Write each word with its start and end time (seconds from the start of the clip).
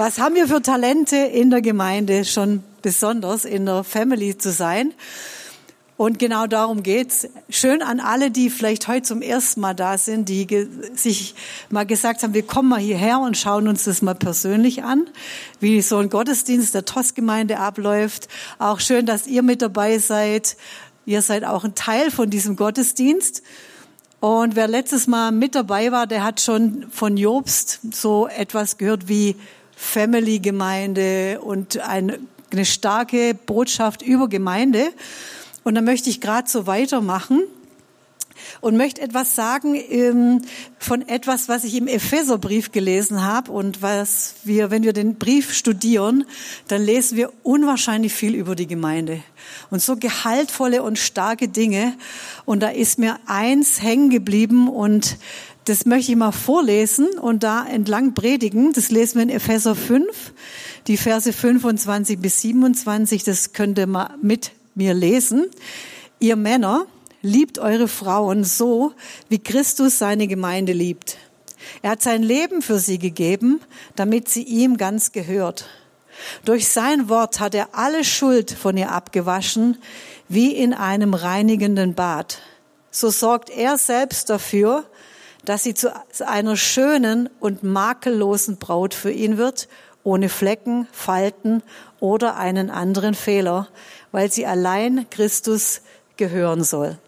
Was 0.00 0.18
haben 0.18 0.34
wir 0.34 0.48
für 0.48 0.62
Talente 0.62 1.16
in 1.16 1.50
der 1.50 1.60
Gemeinde, 1.60 2.24
schon 2.24 2.62
besonders 2.80 3.44
in 3.44 3.66
der 3.66 3.84
Family 3.84 4.38
zu 4.38 4.50
sein? 4.50 4.94
Und 5.98 6.18
genau 6.18 6.46
darum 6.46 6.82
geht's. 6.82 7.28
Schön 7.50 7.82
an 7.82 8.00
alle, 8.00 8.30
die 8.30 8.48
vielleicht 8.48 8.88
heute 8.88 9.02
zum 9.02 9.20
ersten 9.20 9.60
Mal 9.60 9.74
da 9.74 9.98
sind, 9.98 10.30
die 10.30 10.46
sich 10.94 11.34
mal 11.68 11.84
gesagt 11.84 12.22
haben, 12.22 12.32
wir 12.32 12.46
kommen 12.46 12.70
mal 12.70 12.80
hierher 12.80 13.20
und 13.20 13.36
schauen 13.36 13.68
uns 13.68 13.84
das 13.84 14.00
mal 14.00 14.14
persönlich 14.14 14.84
an, 14.84 15.06
wie 15.60 15.82
so 15.82 15.98
ein 15.98 16.08
Gottesdienst 16.08 16.74
der 16.74 16.86
TOS-Gemeinde 16.86 17.58
abläuft. 17.58 18.28
Auch 18.58 18.80
schön, 18.80 19.04
dass 19.04 19.26
ihr 19.26 19.42
mit 19.42 19.60
dabei 19.60 19.98
seid. 19.98 20.56
Ihr 21.04 21.20
seid 21.20 21.44
auch 21.44 21.64
ein 21.64 21.74
Teil 21.74 22.10
von 22.10 22.30
diesem 22.30 22.56
Gottesdienst. 22.56 23.42
Und 24.20 24.56
wer 24.56 24.66
letztes 24.66 25.06
Mal 25.06 25.30
mit 25.30 25.54
dabei 25.54 25.92
war, 25.92 26.06
der 26.06 26.24
hat 26.24 26.40
schon 26.40 26.86
von 26.90 27.18
Jobst 27.18 27.80
so 27.92 28.28
etwas 28.28 28.78
gehört 28.78 29.08
wie 29.08 29.36
Family-Gemeinde 29.80 31.40
und 31.40 31.80
eine 31.80 32.64
starke 32.64 33.34
Botschaft 33.34 34.02
über 34.02 34.28
Gemeinde. 34.28 34.92
Und 35.64 35.74
da 35.74 35.80
möchte 35.80 36.10
ich 36.10 36.20
gerade 36.20 36.48
so 36.48 36.66
weitermachen 36.66 37.42
und 38.60 38.76
möchte 38.76 39.00
etwas 39.00 39.34
sagen 39.34 39.74
ähm, 39.74 40.42
von 40.78 41.06
etwas, 41.08 41.48
was 41.48 41.64
ich 41.64 41.74
im 41.74 41.88
Epheserbrief 41.88 42.72
gelesen 42.72 43.24
habe 43.24 43.50
und 43.50 43.82
was 43.82 44.34
wir, 44.44 44.70
wenn 44.70 44.82
wir 44.82 44.92
den 44.92 45.16
Brief 45.16 45.52
studieren, 45.54 46.24
dann 46.68 46.84
lesen 46.84 47.16
wir 47.16 47.32
unwahrscheinlich 47.42 48.12
viel 48.12 48.34
über 48.34 48.54
die 48.54 48.66
Gemeinde 48.66 49.22
und 49.70 49.82
so 49.82 49.96
gehaltvolle 49.96 50.82
und 50.82 50.98
starke 50.98 51.48
Dinge. 51.48 51.94
Und 52.44 52.60
da 52.60 52.68
ist 52.68 52.98
mir 52.98 53.18
eins 53.26 53.82
hängen 53.82 54.10
geblieben 54.10 54.68
und 54.68 55.16
das 55.64 55.86
möchte 55.86 56.12
ich 56.12 56.16
mal 56.16 56.32
vorlesen 56.32 57.08
und 57.20 57.42
da 57.42 57.66
entlang 57.66 58.14
predigen. 58.14 58.72
Das 58.72 58.90
lesen 58.90 59.16
wir 59.16 59.22
in 59.22 59.30
Epheser 59.30 59.74
5, 59.74 60.32
die 60.86 60.96
Verse 60.96 61.32
25 61.32 62.18
bis 62.18 62.40
27. 62.40 63.24
Das 63.24 63.52
könnt 63.52 63.78
ihr 63.78 63.86
mal 63.86 64.14
mit 64.22 64.52
mir 64.74 64.94
lesen. 64.94 65.46
Ihr 66.18 66.36
Männer, 66.36 66.86
liebt 67.22 67.58
eure 67.58 67.88
Frauen 67.88 68.44
so, 68.44 68.92
wie 69.28 69.38
Christus 69.38 69.98
seine 69.98 70.26
Gemeinde 70.26 70.72
liebt. 70.72 71.18
Er 71.82 71.90
hat 71.90 72.02
sein 72.02 72.22
Leben 72.22 72.62
für 72.62 72.78
sie 72.78 72.98
gegeben, 72.98 73.60
damit 73.96 74.28
sie 74.28 74.42
ihm 74.42 74.76
ganz 74.76 75.12
gehört. 75.12 75.66
Durch 76.44 76.68
sein 76.68 77.08
Wort 77.08 77.40
hat 77.40 77.54
er 77.54 77.74
alle 77.74 78.04
Schuld 78.04 78.50
von 78.50 78.76
ihr 78.76 78.92
abgewaschen, 78.92 79.78
wie 80.28 80.52
in 80.52 80.74
einem 80.74 81.14
reinigenden 81.14 81.94
Bad. 81.94 82.40
So 82.90 83.10
sorgt 83.10 83.50
er 83.50 83.78
selbst 83.78 84.30
dafür, 84.30 84.84
dass 85.44 85.62
sie 85.62 85.74
zu 85.74 85.92
einer 86.26 86.56
schönen 86.56 87.28
und 87.40 87.62
makellosen 87.62 88.56
Braut 88.56 88.94
für 88.94 89.10
ihn 89.10 89.38
wird, 89.38 89.68
ohne 90.02 90.28
Flecken, 90.28 90.86
Falten 90.92 91.62
oder 91.98 92.36
einen 92.36 92.70
anderen 92.70 93.14
Fehler, 93.14 93.68
weil 94.12 94.30
sie 94.30 94.46
allein 94.46 95.06
Christus 95.10 95.82
gehören 96.16 96.64
soll. 96.64 96.98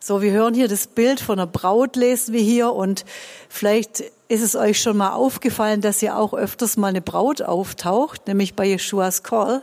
So, 0.00 0.20
wir 0.20 0.32
hören 0.32 0.54
hier 0.54 0.68
das 0.68 0.86
Bild 0.86 1.20
von 1.20 1.38
einer 1.38 1.46
Braut, 1.46 1.96
lesen 1.96 2.34
wir 2.34 2.42
hier 2.42 2.72
und 2.72 3.04
vielleicht 3.48 4.00
ist 4.28 4.42
es 4.42 4.56
euch 4.56 4.80
schon 4.80 4.96
mal 4.96 5.12
aufgefallen, 5.12 5.80
dass 5.80 6.00
hier 6.00 6.18
auch 6.18 6.34
öfters 6.34 6.76
mal 6.76 6.88
eine 6.88 7.00
Braut 7.00 7.40
auftaucht, 7.40 8.26
nämlich 8.26 8.54
bei 8.54 8.66
Jeschuas 8.66 9.22
Call. 9.22 9.62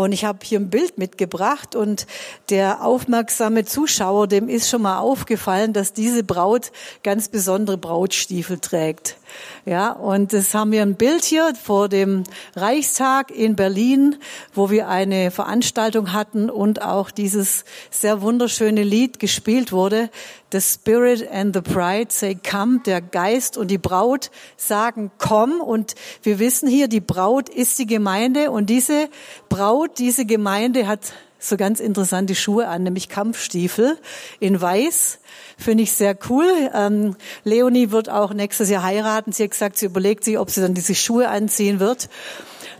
Und 0.00 0.12
ich 0.12 0.24
habe 0.24 0.38
hier 0.42 0.58
ein 0.58 0.70
Bild 0.70 0.96
mitgebracht 0.96 1.76
und 1.76 2.06
der 2.48 2.82
aufmerksame 2.82 3.66
Zuschauer, 3.66 4.28
dem 4.28 4.48
ist 4.48 4.70
schon 4.70 4.80
mal 4.80 4.98
aufgefallen, 4.98 5.74
dass 5.74 5.92
diese 5.92 6.24
Braut 6.24 6.72
ganz 7.02 7.28
besondere 7.28 7.76
Brautstiefel 7.76 8.60
trägt. 8.60 9.18
Ja, 9.66 9.92
und 9.92 10.32
das 10.32 10.54
haben 10.54 10.72
wir 10.72 10.82
ein 10.82 10.94
Bild 10.94 11.24
hier 11.24 11.52
vor 11.54 11.88
dem 11.88 12.24
Reichstag 12.56 13.30
in 13.30 13.56
Berlin, 13.56 14.16
wo 14.54 14.70
wir 14.70 14.88
eine 14.88 15.30
Veranstaltung 15.30 16.12
hatten 16.12 16.48
und 16.48 16.82
auch 16.82 17.10
dieses 17.10 17.64
sehr 17.90 18.22
wunderschöne 18.22 18.82
Lied 18.82 19.18
gespielt 19.18 19.72
wurde. 19.72 20.10
The 20.52 20.60
Spirit 20.60 21.30
and 21.30 21.54
the 21.54 21.60
Bride 21.60 22.08
say 22.08 22.34
come. 22.34 22.80
Der 22.84 23.00
Geist 23.00 23.56
und 23.56 23.70
die 23.70 23.78
Braut 23.78 24.30
sagen 24.56 25.10
komm. 25.18 25.60
Und 25.60 25.94
wir 26.22 26.38
wissen 26.38 26.68
hier, 26.68 26.88
die 26.88 27.00
Braut 27.00 27.48
ist 27.48 27.78
die 27.78 27.86
Gemeinde 27.86 28.50
und 28.50 28.70
diese 28.70 29.08
Braut, 29.48 29.98
diese 29.98 30.24
Gemeinde 30.24 30.86
hat 30.86 31.12
so 31.40 31.56
ganz 31.56 31.80
interessante 31.80 32.34
Schuhe 32.34 32.68
an, 32.68 32.82
nämlich 32.82 33.08
Kampfstiefel 33.08 33.98
in 34.38 34.60
Weiß. 34.60 35.18
Finde 35.56 35.82
ich 35.82 35.92
sehr 35.92 36.16
cool. 36.28 36.46
Ähm, 36.74 37.16
Leonie 37.44 37.90
wird 37.90 38.08
auch 38.08 38.32
nächstes 38.32 38.70
Jahr 38.70 38.82
heiraten. 38.82 39.32
Sie 39.32 39.44
hat 39.44 39.50
gesagt, 39.50 39.78
sie 39.78 39.86
überlegt 39.86 40.24
sich, 40.24 40.38
ob 40.38 40.50
sie 40.50 40.60
dann 40.60 40.74
diese 40.74 40.94
Schuhe 40.94 41.28
anziehen 41.28 41.80
wird. 41.80 42.08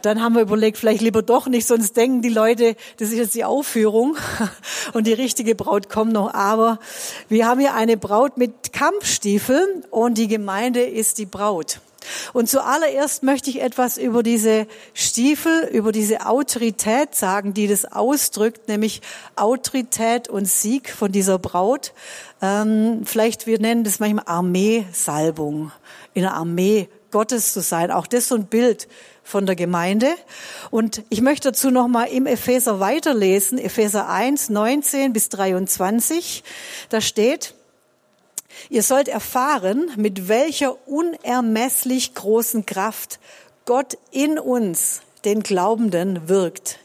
Dann 0.03 0.23
haben 0.23 0.35
wir 0.35 0.43
überlegt, 0.43 0.79
vielleicht 0.79 1.03
lieber 1.03 1.23
doch 1.23 1.47
nicht, 1.47 1.67
sonst 1.67 1.97
denken 1.97 2.23
die 2.23 2.31
Leute, 2.31 2.75
das 2.99 3.11
ist 3.11 3.17
jetzt 3.17 3.35
die 3.35 3.45
Aufführung 3.45 4.17
und 4.93 5.07
die 5.07 5.13
richtige 5.13 5.55
Braut 5.55 5.91
kommt 5.91 6.13
noch. 6.13 6.33
Aber 6.33 6.79
wir 7.29 7.47
haben 7.47 7.61
hier 7.61 7.75
eine 7.75 7.97
Braut 7.97 8.39
mit 8.39 8.73
Kampfstiefeln 8.73 9.85
und 9.91 10.17
die 10.17 10.29
Gemeinde 10.29 10.83
ist 10.83 11.19
die 11.19 11.27
Braut. 11.27 11.81
Und 12.33 12.49
zuallererst 12.49 13.23
möchte 13.23 13.51
ich 13.51 13.61
etwas 13.61 13.99
über 13.99 14.23
diese 14.23 14.67
Stiefel, 14.95 15.69
über 15.73 15.93
diese 15.93 16.27
Autorität 16.27 17.15
sagen, 17.15 17.55
die 17.55 17.67
das 17.67 17.85
ausdrückt, 17.85 18.69
nämlich 18.69 19.01
Autorität 19.37 20.29
und 20.29 20.47
Sieg 20.47 20.91
von 20.91 21.13
dieser 21.13 21.39
Braut. 21.39 21.93
Ähm, 22.43 23.03
vielleicht, 23.05 23.47
wir 23.47 23.61
nennen 23.61 23.85
das 23.85 24.01
manchmal 24.01 24.25
Armeesalbung, 24.27 25.73
in 26.15 26.23
der 26.23 26.35
Armee 26.35 26.89
Gottes 27.11 27.53
zu 27.53 27.61
sein. 27.61 27.91
Auch 27.91 28.07
das 28.07 28.29
so 28.29 28.35
ein 28.35 28.47
Bild 28.47 28.89
von 29.23 29.47
der 29.47 29.57
Gemeinde. 29.57 30.09
Und 30.71 31.03
ich 31.09 31.21
möchte 31.21 31.51
dazu 31.51 31.71
nochmal 31.71 32.09
im 32.09 32.27
Epheser 32.27 32.81
weiterlesen, 32.81 33.59
Epheser 33.59 34.09
1, 34.09 34.51
19 34.51 35.13
bis 35.13 35.29
23. 35.29 36.43
Da 36.89 37.01
steht, 37.01 37.55
Ihr 38.69 38.83
sollt 38.83 39.09
erfahren, 39.09 39.91
mit 39.97 40.29
welcher 40.29 40.77
unermesslich 40.87 42.15
großen 42.15 42.67
Kraft 42.67 43.19
Gott 43.65 43.97
in 44.11 44.39
uns, 44.39 45.01
den 45.25 45.43
Glaubenden, 45.43 46.29
wirkt. 46.29 46.79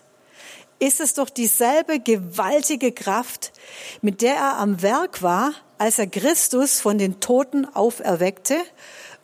Ist 0.80 1.00
es 1.00 1.14
doch 1.14 1.30
dieselbe 1.30 2.00
gewaltige 2.00 2.92
Kraft, 2.92 3.54
mit 4.02 4.22
der 4.22 4.36
er 4.36 4.58
am 4.58 4.82
Werk 4.82 5.22
war, 5.22 5.54
als 5.78 6.00
er 6.00 6.08
Christus 6.08 6.80
von 6.80 6.98
den 6.98 7.20
Toten 7.20 7.66
auferweckte 7.66 8.56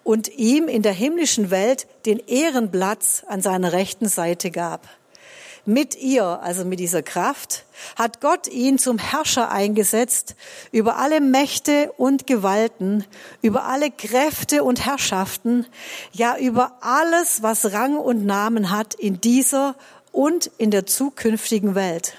und 0.04 0.30
ihm 0.30 0.68
in 0.68 0.82
der 0.82 0.94
himmlischen 0.94 1.52
Welt 1.52 1.88
den 2.06 2.20
Ehrenplatz 2.20 3.24
an 3.28 3.42
seiner 3.42 3.74
rechten 3.74 4.08
Seite 4.08 4.50
gab. 4.52 4.88
Mit 5.66 5.96
ihr, 5.96 6.24
also 6.24 6.66
mit 6.66 6.80
dieser 6.80 7.04
Kraft, 7.04 7.66
hat 7.96 8.20
Gott 8.20 8.48
ihn 8.48 8.80
zum 8.80 8.98
Herrscher 8.98 9.52
eingesetzt 9.52 10.36
über 10.72 10.98
alle 10.98 11.22
Mächte 11.22 11.92
und 11.98 12.26
Gewalten, 12.26 13.06
über 13.44 13.66
alle 13.66 13.92
Kräfte 13.92 14.64
und 14.64 14.86
Herrschaften, 14.86 15.68
ja 16.14 16.36
über 16.38 16.78
alles, 16.82 17.44
was 17.44 17.74
Rang 17.74 17.96
und 17.98 18.26
Namen 18.26 18.72
hat 18.72 18.96
in 18.96 19.22
dieser 19.22 19.76
und 20.12 20.50
in 20.58 20.72
der 20.72 20.88
zukünftigen 20.88 21.76
Welt. 21.76 22.18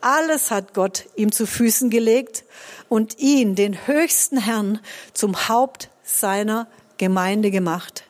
Alles 0.00 0.50
hat 0.50 0.74
Gott 0.74 1.06
ihm 1.14 1.30
zu 1.30 1.46
Füßen 1.46 1.90
gelegt 1.90 2.44
und 2.88 3.20
ihn, 3.20 3.54
den 3.54 3.86
höchsten 3.86 4.36
Herrn, 4.36 4.80
zum 5.12 5.48
Haupt 5.48 5.90
seiner 6.02 6.66
Gemeinde 6.98 7.52
gemacht. 7.52 8.04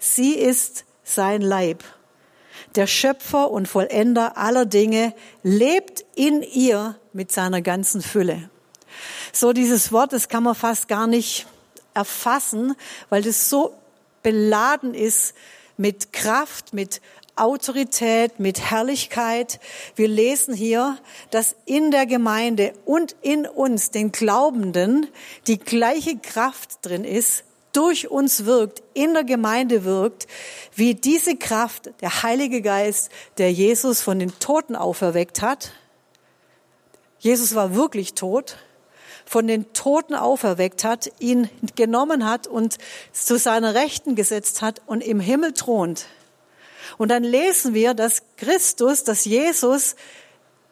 Sie 0.00 0.32
ist 0.34 0.84
sein 1.04 1.40
Leib 1.40 1.84
der 2.74 2.86
Schöpfer 2.86 3.50
und 3.50 3.68
Vollender 3.68 4.36
aller 4.36 4.66
Dinge, 4.66 5.14
lebt 5.42 6.04
in 6.14 6.42
ihr 6.42 6.96
mit 7.12 7.32
seiner 7.32 7.62
ganzen 7.62 8.02
Fülle. 8.02 8.50
So 9.32 9.52
dieses 9.52 9.92
Wort, 9.92 10.12
das 10.12 10.28
kann 10.28 10.42
man 10.42 10.54
fast 10.54 10.88
gar 10.88 11.06
nicht 11.06 11.46
erfassen, 11.94 12.74
weil 13.08 13.22
das 13.22 13.48
so 13.48 13.74
beladen 14.22 14.94
ist 14.94 15.34
mit 15.76 16.12
Kraft, 16.12 16.74
mit 16.74 17.00
Autorität, 17.36 18.40
mit 18.40 18.70
Herrlichkeit. 18.70 19.60
Wir 19.94 20.08
lesen 20.08 20.54
hier, 20.54 20.98
dass 21.30 21.54
in 21.66 21.90
der 21.90 22.06
Gemeinde 22.06 22.72
und 22.84 23.14
in 23.22 23.46
uns, 23.46 23.90
den 23.90 24.12
Glaubenden, 24.12 25.06
die 25.46 25.58
gleiche 25.58 26.18
Kraft 26.18 26.78
drin 26.82 27.04
ist, 27.04 27.44
durch 27.72 28.10
uns 28.10 28.44
wirkt, 28.44 28.82
in 28.94 29.14
der 29.14 29.24
Gemeinde 29.24 29.84
wirkt, 29.84 30.26
wie 30.74 30.94
diese 30.94 31.36
Kraft, 31.36 31.90
der 32.00 32.22
Heilige 32.22 32.62
Geist, 32.62 33.10
der 33.36 33.52
Jesus 33.52 34.00
von 34.00 34.18
den 34.18 34.38
Toten 34.38 34.76
auferweckt 34.76 35.42
hat. 35.42 35.72
Jesus 37.18 37.54
war 37.54 37.74
wirklich 37.74 38.14
tot, 38.14 38.56
von 39.26 39.46
den 39.46 39.72
Toten 39.72 40.14
auferweckt 40.14 40.84
hat, 40.84 41.10
ihn 41.18 41.50
genommen 41.76 42.28
hat 42.28 42.46
und 42.46 42.78
zu 43.12 43.38
seiner 43.38 43.74
Rechten 43.74 44.14
gesetzt 44.14 44.62
hat 44.62 44.80
und 44.86 45.02
im 45.02 45.20
Himmel 45.20 45.52
thront. 45.52 46.06
Und 46.96 47.10
dann 47.10 47.24
lesen 47.24 47.74
wir, 47.74 47.92
dass 47.92 48.22
Christus, 48.36 49.04
dass 49.04 49.24
Jesus 49.24 49.96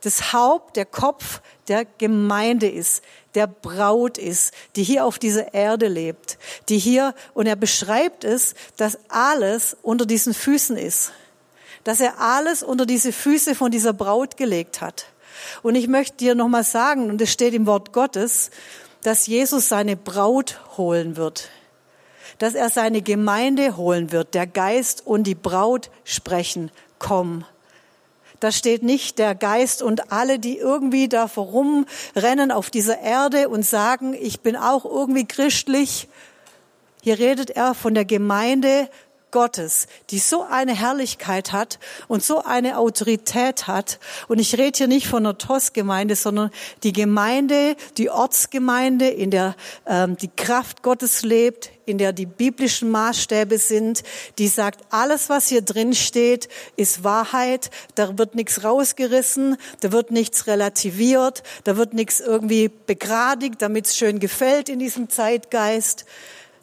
das 0.00 0.32
Haupt, 0.32 0.76
der 0.76 0.86
Kopf 0.86 1.40
der 1.68 1.84
Gemeinde 1.84 2.68
ist, 2.68 3.02
der 3.36 3.46
Braut 3.46 4.18
ist, 4.18 4.52
die 4.74 4.82
hier 4.82 5.04
auf 5.04 5.18
dieser 5.18 5.54
Erde 5.54 5.86
lebt, 5.88 6.38
die 6.68 6.78
hier, 6.78 7.14
und 7.34 7.46
er 7.46 7.54
beschreibt 7.54 8.24
es, 8.24 8.54
dass 8.76 8.98
alles 9.08 9.76
unter 9.82 10.06
diesen 10.06 10.34
Füßen 10.34 10.76
ist, 10.76 11.12
dass 11.84 12.00
er 12.00 12.20
alles 12.20 12.62
unter 12.62 12.86
diese 12.86 13.12
Füße 13.12 13.54
von 13.54 13.70
dieser 13.70 13.92
Braut 13.92 14.36
gelegt 14.36 14.80
hat. 14.80 15.06
Und 15.62 15.74
ich 15.74 15.86
möchte 15.86 16.16
dir 16.16 16.34
nochmal 16.34 16.64
sagen, 16.64 17.10
und 17.10 17.20
es 17.20 17.30
steht 17.30 17.54
im 17.54 17.66
Wort 17.66 17.92
Gottes, 17.92 18.50
dass 19.02 19.26
Jesus 19.26 19.68
seine 19.68 19.96
Braut 19.96 20.58
holen 20.76 21.16
wird, 21.16 21.50
dass 22.38 22.54
er 22.54 22.70
seine 22.70 23.02
Gemeinde 23.02 23.76
holen 23.76 24.10
wird, 24.10 24.34
der 24.34 24.46
Geist 24.46 25.06
und 25.06 25.24
die 25.24 25.34
Braut 25.34 25.90
sprechen, 26.04 26.70
komm. 26.98 27.44
Da 28.40 28.52
steht 28.52 28.82
nicht 28.82 29.18
der 29.18 29.34
Geist 29.34 29.82
und 29.82 30.12
alle, 30.12 30.38
die 30.38 30.58
irgendwie 30.58 31.08
da 31.08 31.28
vorumrennen 31.28 32.50
auf 32.50 32.70
dieser 32.70 33.00
Erde 33.00 33.48
und 33.48 33.64
sagen, 33.64 34.14
ich 34.14 34.40
bin 34.40 34.56
auch 34.56 34.84
irgendwie 34.84 35.26
christlich. 35.26 36.08
Hier 37.02 37.18
redet 37.18 37.50
er 37.50 37.74
von 37.74 37.94
der 37.94 38.04
Gemeinde 38.04 38.88
Gottes, 39.30 39.86
die 40.10 40.18
so 40.18 40.44
eine 40.48 40.74
Herrlichkeit 40.74 41.52
hat 41.52 41.78
und 42.08 42.22
so 42.22 42.42
eine 42.42 42.78
Autorität 42.78 43.66
hat. 43.66 43.98
Und 44.28 44.38
ich 44.38 44.56
rede 44.56 44.78
hier 44.78 44.86
nicht 44.86 45.08
von 45.08 45.26
einer 45.26 45.36
TOS-Gemeinde, 45.36 46.16
sondern 46.16 46.50
die 46.84 46.92
Gemeinde, 46.92 47.76
die 47.98 48.08
Ortsgemeinde, 48.08 49.08
in 49.08 49.30
der 49.30 49.56
ähm, 49.86 50.16
die 50.16 50.30
Kraft 50.34 50.82
Gottes 50.82 51.22
lebt, 51.22 51.70
in 51.86 51.98
der 51.98 52.12
die 52.12 52.26
biblischen 52.26 52.90
Maßstäbe 52.90 53.58
sind, 53.58 54.02
die 54.38 54.48
sagt, 54.48 54.80
alles, 54.90 55.28
was 55.28 55.48
hier 55.48 55.62
drin 55.62 55.94
steht, 55.94 56.48
ist 56.76 57.04
Wahrheit. 57.04 57.70
Da 57.94 58.18
wird 58.18 58.34
nichts 58.34 58.64
rausgerissen, 58.64 59.56
da 59.80 59.92
wird 59.92 60.10
nichts 60.10 60.46
relativiert, 60.46 61.42
da 61.64 61.76
wird 61.76 61.94
nichts 61.94 62.20
irgendwie 62.20 62.68
begradigt, 62.68 63.60
damit 63.60 63.86
es 63.86 63.96
schön 63.96 64.18
gefällt 64.18 64.68
in 64.68 64.78
diesem 64.78 65.08
Zeitgeist. 65.08 66.06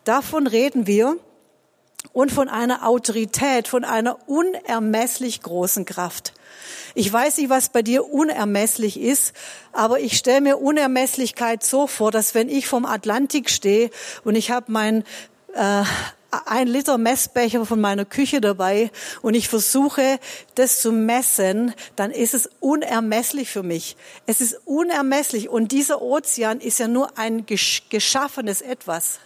Davon 0.03 0.47
reden 0.47 0.87
wir 0.87 1.17
und 2.11 2.31
von 2.31 2.49
einer 2.49 2.87
Autorität, 2.87 3.67
von 3.67 3.83
einer 3.83 4.17
unermesslich 4.27 5.41
großen 5.41 5.85
Kraft. 5.85 6.33
Ich 6.95 7.11
weiß 7.11 7.37
nicht, 7.37 7.49
was 7.49 7.69
bei 7.69 7.81
dir 7.81 8.11
unermesslich 8.11 8.99
ist, 8.99 9.33
aber 9.71 9.99
ich 9.99 10.17
stelle 10.17 10.41
mir 10.41 10.57
Unermesslichkeit 10.57 11.63
so 11.63 11.87
vor, 11.87 12.11
dass 12.11 12.35
wenn 12.35 12.49
ich 12.49 12.67
vom 12.67 12.85
Atlantik 12.85 13.49
stehe 13.49 13.89
und 14.23 14.35
ich 14.35 14.51
habe 14.51 14.71
mein 14.71 15.03
äh, 15.53 15.83
ein 16.45 16.67
Liter 16.67 16.97
Messbecher 16.97 17.65
von 17.65 17.79
meiner 17.79 18.05
Küche 18.05 18.41
dabei 18.41 18.91
und 19.21 19.35
ich 19.35 19.49
versuche, 19.49 20.19
das 20.55 20.81
zu 20.81 20.91
messen, 20.91 21.73
dann 21.95 22.11
ist 22.11 22.33
es 22.33 22.49
unermesslich 22.59 23.49
für 23.49 23.63
mich. 23.63 23.95
Es 24.25 24.41
ist 24.41 24.59
unermesslich 24.65 25.49
und 25.49 25.71
dieser 25.71 26.01
Ozean 26.01 26.59
ist 26.59 26.79
ja 26.79 26.87
nur 26.87 27.17
ein 27.17 27.45
geschaffenes 27.45 28.61
Etwas. 28.61 29.19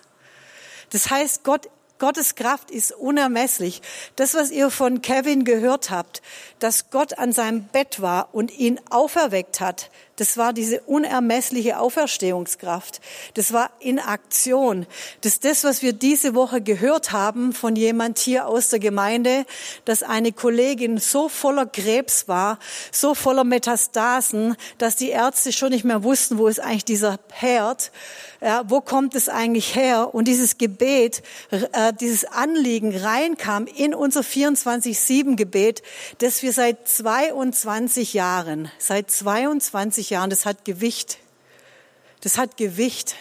Das 0.92 1.10
heißt, 1.10 1.44
Gott 1.44 1.70
Gottes 2.00 2.36
Kraft 2.36 2.72
ist 2.72 2.92
unermesslich. 2.92 3.82
Das, 4.16 4.36
was 4.36 4.52
ihr 4.52 4.70
von 4.70 5.02
Kevin 5.02 5.44
gehört 5.46 5.90
habt, 5.90 6.22
dass 6.60 6.90
Gott 6.90 7.18
an 7.18 7.32
seinem 7.32 7.64
Bett 7.64 8.02
war 8.02 8.30
und 8.34 8.52
ihn 8.58 8.80
auferweckt 8.90 9.60
hat, 9.60 9.90
das 10.18 10.36
war 10.36 10.52
diese 10.52 10.82
unermessliche 10.82 11.80
Auferstehungskraft. 11.80 13.02
Das 13.36 13.54
war 13.54 13.70
in 13.80 14.00
Aktion. 14.00 14.86
Das 15.22 15.34
ist 15.34 15.46
das, 15.46 15.64
was 15.64 15.82
wir 15.82 15.94
diese 15.94 16.36
Woche 16.36 16.60
gehört 16.62 17.12
haben 17.12 17.54
von 17.54 17.76
jemand 17.76 18.20
hier 18.20 18.48
aus 18.48 18.70
der 18.70 18.80
Gemeinde, 18.80 19.46
dass 19.86 20.04
eine 20.04 20.32
Kollegin 20.32 20.98
so 20.98 21.30
voller 21.30 21.66
Krebs 21.66 22.28
war, 22.28 22.58
so 22.92 23.14
voller 23.14 23.44
Metastasen, 23.44 24.56
dass 24.78 24.96
die 24.96 25.10
Ärzte 25.10 25.54
schon 25.54 25.70
nicht 25.70 25.86
mehr 25.86 26.04
wussten, 26.04 26.38
wo 26.38 26.48
ist 26.48 26.60
eigentlich 26.60 26.86
dieser 26.86 27.20
Herd, 27.32 27.92
ja, 28.42 28.64
wo 28.68 28.82
kommt 28.82 29.16
es 29.16 29.30
eigentlich 29.30 29.76
her? 29.76 30.14
Und 30.14 30.28
dieses 30.28 30.58
Gebet, 30.58 31.24
äh, 31.50 31.94
dieses 32.00 32.26
Anliegen 32.26 32.96
reinkam 32.96 33.66
in 33.66 33.96
unser 33.96 34.22
24-7-Gebet, 34.22 35.82
das 36.20 36.44
wir 36.44 36.54
seit 36.54 36.88
22 36.88 38.14
Jahren, 38.14 38.72
seit 38.78 39.10
22 39.10 40.07
22 40.08 40.10
Jahren, 40.10 40.30
das 40.30 40.46
hat 40.46 40.66
Gewicht. 40.66 41.18
Das 42.22 42.38
hat 42.38 42.58
Gewicht. 42.58 43.16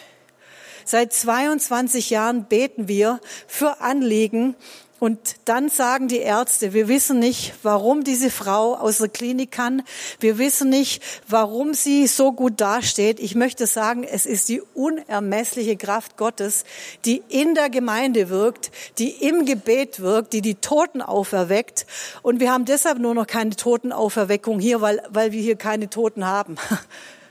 Seit 0.85 1.11
22 1.11 2.09
Jahren 2.09 2.45
beten 2.45 2.87
wir 2.87 3.19
für 3.45 3.81
Anliegen 3.81 4.55
und 4.99 5.35
dann 5.45 5.69
sagen 5.69 6.07
die 6.07 6.17
Ärzte, 6.17 6.73
wir 6.73 6.87
wissen 6.87 7.19
nicht, 7.19 7.53
warum 7.61 8.03
diese 8.03 8.31
Frau 8.31 8.73
aus 8.75 8.97
der 8.97 9.09
Klinik 9.09 9.51
kann. 9.51 9.83
Wir 10.19 10.39
wissen 10.39 10.69
nicht, 10.69 11.03
warum 11.27 11.75
sie 11.75 12.07
so 12.07 12.31
gut 12.31 12.59
dasteht. 12.59 13.19
Ich 13.19 13.35
möchte 13.35 13.67
sagen, 13.67 14.03
es 14.03 14.25
ist 14.25 14.49
die 14.49 14.61
unermessliche 14.73 15.77
Kraft 15.77 16.17
Gottes, 16.17 16.63
die 17.05 17.21
in 17.29 17.53
der 17.53 17.69
Gemeinde 17.69 18.29
wirkt, 18.29 18.71
die 18.97 19.09
im 19.09 19.45
Gebet 19.45 19.99
wirkt, 19.99 20.33
die 20.33 20.41
die 20.41 20.55
Toten 20.55 21.03
auferweckt. 21.03 21.85
Und 22.23 22.39
wir 22.39 22.51
haben 22.51 22.65
deshalb 22.65 22.97
nur 22.97 23.13
noch 23.13 23.27
keine 23.27 23.55
Totenauferweckung 23.55 24.59
hier, 24.59 24.81
weil, 24.81 25.03
weil 25.09 25.31
wir 25.31 25.41
hier 25.41 25.57
keine 25.57 25.91
Toten 25.91 26.25
haben. 26.25 26.55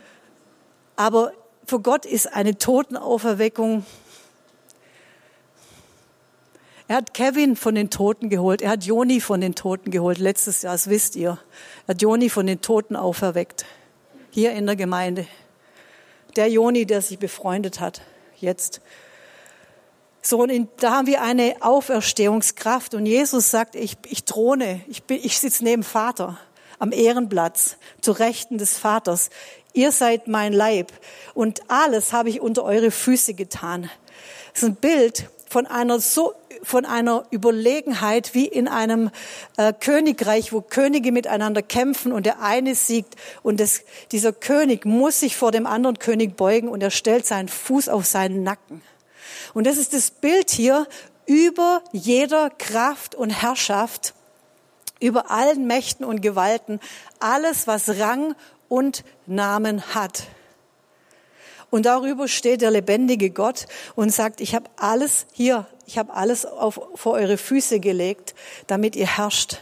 Aber 0.97 1.33
für 1.67 1.81
Gott 1.81 2.07
ist 2.07 2.33
eine 2.33 2.59
Totenauferweckung 2.59 3.85
er 6.89 6.97
hat 6.97 7.15
Kevin 7.15 7.57
von 7.57 7.75
den 7.75 7.91
Toten 7.91 8.31
geholt. 8.31 8.63
Er 8.63 8.71
hat 8.71 8.85
Joni 8.85 9.21
von 9.21 9.41
den 9.41 9.57
Toten 9.57 9.91
geholt. 9.91 10.19
Letztes 10.19 10.63
Jahr, 10.63 10.75
das 10.75 10.89
wisst 10.89 11.17
ihr. 11.17 11.39
Er 11.87 11.95
hat 11.95 12.03
Joni 12.03 12.31
von 12.31 12.47
den 12.47 12.61
Toten 12.61 12.95
auferweckt. 12.95 13.67
Hier 14.31 14.53
in 14.53 14.67
der 14.67 14.77
Gemeinde. 14.77 15.27
Der 16.37 16.49
Joni, 16.49 16.87
der 16.87 17.03
sich 17.03 17.19
befreundet 17.19 17.81
hat. 17.81 18.03
Jetzt. 18.39 18.81
So, 20.23 20.43
und 20.43 20.51
in, 20.51 20.69
da 20.77 20.93
haben 20.93 21.09
wir 21.09 21.23
eine 21.23 21.57
Auferstehungskraft. 21.61 22.95
Und 22.95 23.07
Jesus 23.07 23.51
sagt, 23.51 23.75
ich, 23.75 23.97
ich 24.09 24.25
throne, 24.25 24.81
ich, 24.87 25.03
bin, 25.03 25.19
ich 25.23 25.41
sitze 25.41 25.65
neben 25.65 25.83
Vater 25.83 26.39
am 26.79 26.93
Ehrenplatz, 26.93 27.79
zu 28.01 28.13
Rechten 28.13 28.59
des 28.59 28.79
Vaters. 28.79 29.31
Ihr 29.73 29.93
seid 29.93 30.29
mein 30.29 30.53
Leib 30.53 30.93
und 31.35 31.63
alles 31.69 32.13
habe 32.13 32.29
ich 32.29 32.41
unter 32.41 32.65
eure 32.65 32.91
Füße 32.91 33.35
getan. 33.35 33.91
Das 34.53 34.63
ist 34.63 34.69
ein 34.69 34.77
Bild 34.77 35.29
von 35.49 35.67
einer 35.67 36.01
so 36.01 36.35
von 36.63 36.85
einer 36.85 37.25
Überlegenheit 37.31 38.35
wie 38.35 38.47
in 38.47 38.67
einem 38.67 39.11
äh, 39.57 39.73
Königreich, 39.73 40.53
wo 40.53 40.61
Könige 40.61 41.13
miteinander 41.13 41.63
kämpfen 41.63 42.13
und 42.13 42.27
der 42.27 42.41
eine 42.41 42.75
siegt 42.75 43.15
und 43.43 43.61
das, 43.61 43.83
dieser 44.11 44.33
König 44.33 44.85
muss 44.85 45.21
sich 45.21 45.37
vor 45.37 45.53
dem 45.53 45.67
anderen 45.67 45.99
König 45.99 46.37
beugen 46.37 46.69
und 46.69 46.83
er 46.83 46.91
stellt 46.91 47.27
seinen 47.27 47.49
Fuß 47.49 47.89
auf 47.89 48.07
seinen 48.07 48.43
Nacken. 48.43 48.83
Und 49.55 49.67
das 49.67 49.77
ist 49.77 49.93
das 49.93 50.11
Bild 50.11 50.51
hier 50.51 50.87
über 51.27 51.83
jeder 51.93 52.51
Kraft 52.51 53.15
und 53.15 53.31
Herrschaft, 53.31 54.15
über 55.01 55.31
allen 55.31 55.67
Mächten 55.67 56.05
und 56.05 56.23
Gewalten, 56.23 56.81
alles, 57.21 57.67
was 57.67 57.99
Rang 57.99 58.35
und 58.69 59.05
Namen 59.27 59.95
hat. 59.95 60.25
Und 61.71 61.87
darüber 61.87 62.29
steht 62.29 62.63
der 62.63 62.71
lebendige 62.71 63.31
Gott 63.31 63.67
und 63.95 64.13
sagt, 64.13 64.41
ich 64.41 64.55
habe 64.55 64.71
alles 64.77 65.27
hier 65.33 65.67
ich 65.87 65.99
habe 65.99 66.13
alles 66.13 66.45
auf, 66.45 66.81
vor 66.95 67.13
eure 67.15 67.39
Füße 67.39 67.81
gelegt, 67.81 68.35
damit 68.67 68.97
ihr 68.97 69.07
herrscht. 69.07 69.59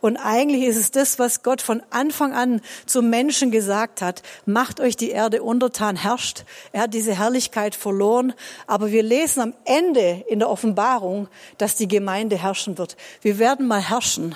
Und 0.00 0.16
eigentlich 0.16 0.64
ist 0.64 0.76
es 0.76 0.90
das, 0.90 1.18
was 1.20 1.44
Gott 1.44 1.62
von 1.62 1.80
Anfang 1.90 2.32
an 2.32 2.60
zum 2.86 3.08
Menschen 3.10 3.52
gesagt 3.52 4.02
hat. 4.02 4.22
Macht 4.46 4.80
euch 4.80 4.96
die 4.96 5.10
Erde 5.10 5.42
untertan, 5.42 5.94
herrscht. 5.94 6.44
Er 6.72 6.82
hat 6.82 6.94
diese 6.94 7.16
Herrlichkeit 7.16 7.76
verloren. 7.76 8.32
Aber 8.66 8.90
wir 8.90 9.02
lesen 9.04 9.40
am 9.40 9.54
Ende 9.64 10.24
in 10.28 10.40
der 10.40 10.50
Offenbarung, 10.50 11.28
dass 11.58 11.76
die 11.76 11.86
Gemeinde 11.86 12.36
herrschen 12.36 12.78
wird. 12.78 12.96
Wir 13.20 13.38
werden 13.38 13.68
mal 13.68 13.80
herrschen. 13.80 14.34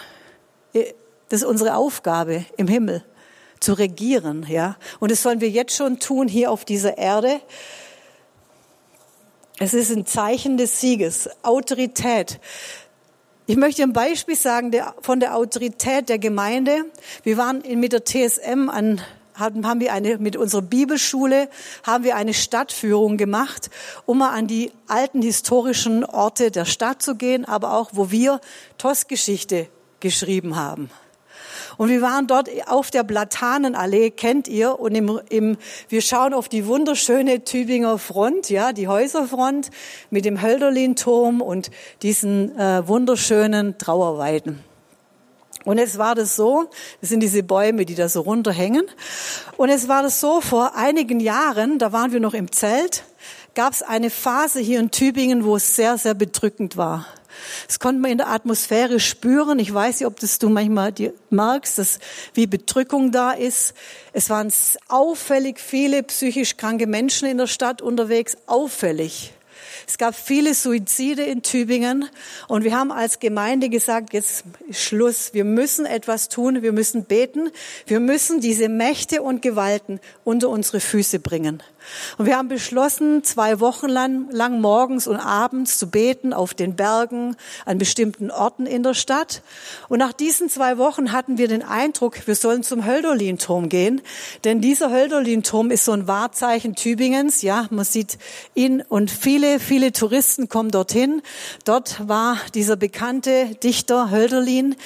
Das 0.72 1.40
ist 1.40 1.44
unsere 1.44 1.74
Aufgabe 1.74 2.44
im 2.56 2.68
Himmel, 2.68 3.04
zu 3.60 3.74
regieren, 3.74 4.46
ja. 4.48 4.76
Und 5.00 5.10
das 5.10 5.22
sollen 5.22 5.40
wir 5.40 5.48
jetzt 5.48 5.74
schon 5.74 5.98
tun 5.98 6.28
hier 6.28 6.50
auf 6.50 6.64
dieser 6.64 6.98
Erde. 6.98 7.40
Es 9.58 9.72
ist 9.72 9.90
ein 9.90 10.06
Zeichen 10.06 10.56
des 10.56 10.80
Sieges, 10.80 11.30
Autorität. 11.42 12.40
Ich 13.46 13.56
möchte 13.56 13.82
ein 13.82 13.92
Beispiel 13.92 14.36
sagen 14.36 14.72
von 15.00 15.20
der 15.20 15.36
Autorität 15.36 16.08
der 16.08 16.18
Gemeinde. 16.18 16.84
Wir 17.22 17.36
waren 17.36 17.62
mit 17.80 17.92
der 17.92 18.04
TSM 18.04 18.68
an 18.68 19.00
haben 19.38 19.80
wir 19.80 19.92
eine, 19.92 20.18
mit 20.18 20.36
unserer 20.36 20.62
Bibelschule 20.62 21.48
haben 21.82 22.04
wir 22.04 22.16
eine 22.16 22.32
Stadtführung 22.32 23.18
gemacht, 23.18 23.70
um 24.06 24.18
mal 24.18 24.30
an 24.30 24.46
die 24.46 24.72
alten 24.86 25.20
historischen 25.20 26.04
Orte 26.04 26.50
der 26.50 26.64
Stadt 26.64 27.02
zu 27.02 27.16
gehen, 27.16 27.44
aber 27.44 27.74
auch, 27.74 27.90
wo 27.92 28.10
wir 28.10 28.40
TOS-Geschichte 28.78 29.68
geschrieben 30.00 30.56
haben. 30.56 30.90
Und 31.76 31.88
wir 31.88 32.02
waren 32.02 32.26
dort 32.26 32.48
auf 32.66 32.90
der 32.90 33.04
Platanenallee, 33.04 34.10
kennt 34.10 34.48
ihr, 34.48 34.78
und 34.80 34.94
im, 34.94 35.20
im, 35.28 35.56
wir 35.88 36.00
schauen 36.00 36.34
auf 36.34 36.48
die 36.48 36.66
wunderschöne 36.66 37.44
Tübinger 37.44 37.98
Front, 37.98 38.50
ja, 38.50 38.72
die 38.72 38.88
Häuserfront 38.88 39.70
mit 40.10 40.24
dem 40.24 40.40
Hölderlin-Turm 40.40 41.40
und 41.40 41.70
diesen 42.02 42.58
äh, 42.58 42.86
wunderschönen 42.86 43.78
Trauerweiden. 43.78 44.64
Und 45.66 45.78
es 45.78 45.98
war 45.98 46.14
das 46.14 46.36
so, 46.36 46.70
das 47.00 47.10
sind 47.10 47.20
diese 47.20 47.42
Bäume, 47.42 47.84
die 47.84 47.96
da 47.96 48.08
so 48.08 48.20
runterhängen. 48.20 48.86
Und 49.56 49.68
es 49.68 49.88
war 49.88 50.04
das 50.04 50.20
so, 50.20 50.40
vor 50.40 50.76
einigen 50.76 51.18
Jahren, 51.18 51.80
da 51.80 51.92
waren 51.92 52.12
wir 52.12 52.20
noch 52.20 52.34
im 52.34 52.52
Zelt, 52.52 53.02
gab 53.54 53.72
es 53.72 53.82
eine 53.82 54.10
Phase 54.10 54.60
hier 54.60 54.78
in 54.78 54.92
Tübingen, 54.92 55.44
wo 55.44 55.56
es 55.56 55.74
sehr, 55.74 55.98
sehr 55.98 56.14
bedrückend 56.14 56.76
war. 56.76 57.06
Das 57.66 57.78
konnte 57.78 58.00
man 58.00 58.10
in 58.10 58.18
der 58.18 58.28
Atmosphäre 58.28 59.00
spüren. 59.00 59.58
Ich 59.58 59.72
weiß 59.72 60.00
nicht, 60.00 60.06
ob 60.06 60.20
das 60.20 60.38
du 60.38 60.48
manchmal 60.48 60.92
merkst, 61.30 61.78
dass 61.78 61.98
wie 62.34 62.46
Bedrückung 62.46 63.12
da 63.12 63.32
ist. 63.32 63.74
Es 64.12 64.30
waren 64.30 64.52
auffällig 64.88 65.58
viele 65.58 66.02
psychisch 66.02 66.56
kranke 66.56 66.86
Menschen 66.86 67.28
in 67.28 67.38
der 67.38 67.46
Stadt 67.46 67.82
unterwegs. 67.82 68.36
Auffällig. 68.46 69.32
Es 69.86 69.98
gab 69.98 70.14
viele 70.14 70.54
Suizide 70.54 71.22
in 71.22 71.42
Tübingen 71.42 72.08
und 72.48 72.64
wir 72.64 72.76
haben 72.76 72.90
als 72.90 73.20
Gemeinde 73.20 73.68
gesagt, 73.68 74.12
jetzt 74.12 74.44
ist 74.68 74.82
Schluss. 74.82 75.32
Wir 75.32 75.44
müssen 75.44 75.86
etwas 75.86 76.28
tun. 76.28 76.62
Wir 76.62 76.72
müssen 76.72 77.04
beten. 77.04 77.50
Wir 77.86 78.00
müssen 78.00 78.40
diese 78.40 78.68
Mächte 78.68 79.22
und 79.22 79.42
Gewalten 79.42 80.00
unter 80.24 80.48
unsere 80.48 80.80
Füße 80.80 81.20
bringen. 81.20 81.62
Und 82.18 82.26
wir 82.26 82.36
haben 82.36 82.48
beschlossen, 82.48 83.24
zwei 83.24 83.60
Wochen 83.60 83.88
lang, 83.88 84.30
lang, 84.30 84.60
morgens 84.60 85.06
und 85.06 85.16
abends 85.16 85.78
zu 85.78 85.88
beten 85.88 86.32
auf 86.32 86.54
den 86.54 86.76
Bergen, 86.76 87.36
an 87.64 87.78
bestimmten 87.78 88.30
Orten 88.30 88.66
in 88.66 88.82
der 88.82 88.94
Stadt. 88.94 89.42
Und 89.88 89.98
nach 89.98 90.12
diesen 90.12 90.48
zwei 90.48 90.78
Wochen 90.78 91.12
hatten 91.12 91.38
wir 91.38 91.48
den 91.48 91.62
Eindruck, 91.62 92.26
wir 92.26 92.34
sollen 92.34 92.62
zum 92.62 92.86
Hölderlin-Turm 92.86 93.68
gehen. 93.68 94.00
Denn 94.44 94.60
dieser 94.60 94.90
Hölderlin-Turm 94.90 95.70
ist 95.70 95.84
so 95.84 95.92
ein 95.92 96.08
Wahrzeichen 96.08 96.74
Tübingens. 96.74 97.42
Ja, 97.42 97.66
man 97.70 97.84
sieht 97.84 98.18
ihn 98.54 98.82
und 98.82 99.10
viele, 99.10 99.60
viele 99.60 99.92
Touristen 99.92 100.48
kommen 100.48 100.70
dorthin. 100.70 101.22
Dort 101.64 102.08
war 102.08 102.38
dieser 102.54 102.76
bekannte 102.76 103.54
Dichter 103.62 104.10
Hölderlin, 104.10 104.76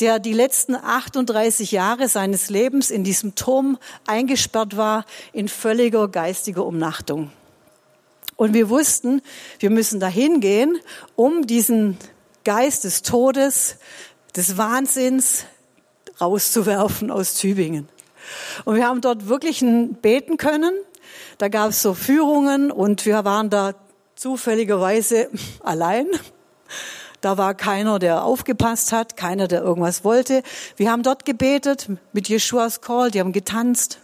der 0.00 0.18
die 0.18 0.32
letzten 0.32 0.74
38 0.74 1.72
Jahre 1.72 2.08
seines 2.08 2.50
Lebens 2.50 2.90
in 2.90 3.04
diesem 3.04 3.34
Turm 3.34 3.78
eingesperrt 4.06 4.76
war, 4.76 5.04
in 5.32 5.48
völliger 5.48 6.08
geistiger 6.08 6.49
geistiger 6.50 6.66
Umnachtung. 6.66 7.30
Und 8.34 8.54
wir 8.54 8.68
wussten, 8.70 9.22
wir 9.60 9.70
müssen 9.70 10.00
dahin 10.00 10.40
gehen, 10.40 10.80
um 11.14 11.46
diesen 11.46 11.96
Geist 12.44 12.82
des 12.82 13.02
Todes, 13.02 13.76
des 14.34 14.56
Wahnsinns 14.56 15.44
rauszuwerfen 16.20 17.12
aus 17.12 17.34
Tübingen. 17.34 17.88
Und 18.64 18.74
wir 18.74 18.86
haben 18.86 19.00
dort 19.00 19.28
wirklich 19.28 19.64
beten 20.02 20.38
können. 20.38 20.72
Da 21.38 21.46
gab 21.48 21.70
es 21.70 21.82
so 21.82 21.94
Führungen 21.94 22.72
und 22.72 23.06
wir 23.06 23.24
waren 23.24 23.48
da 23.48 23.74
zufälligerweise 24.16 25.28
allein. 25.60 26.06
Da 27.20 27.38
war 27.38 27.54
keiner, 27.54 28.00
der 28.00 28.24
aufgepasst 28.24 28.90
hat, 28.90 29.16
keiner, 29.16 29.46
der 29.46 29.62
irgendwas 29.62 30.02
wollte. 30.02 30.42
Wir 30.76 30.90
haben 30.90 31.04
dort 31.04 31.24
gebetet 31.24 31.88
mit 32.12 32.28
Jeschuas 32.28 32.80
Call, 32.80 33.12
die 33.12 33.20
haben 33.20 33.32
getanzt. 33.32 34.00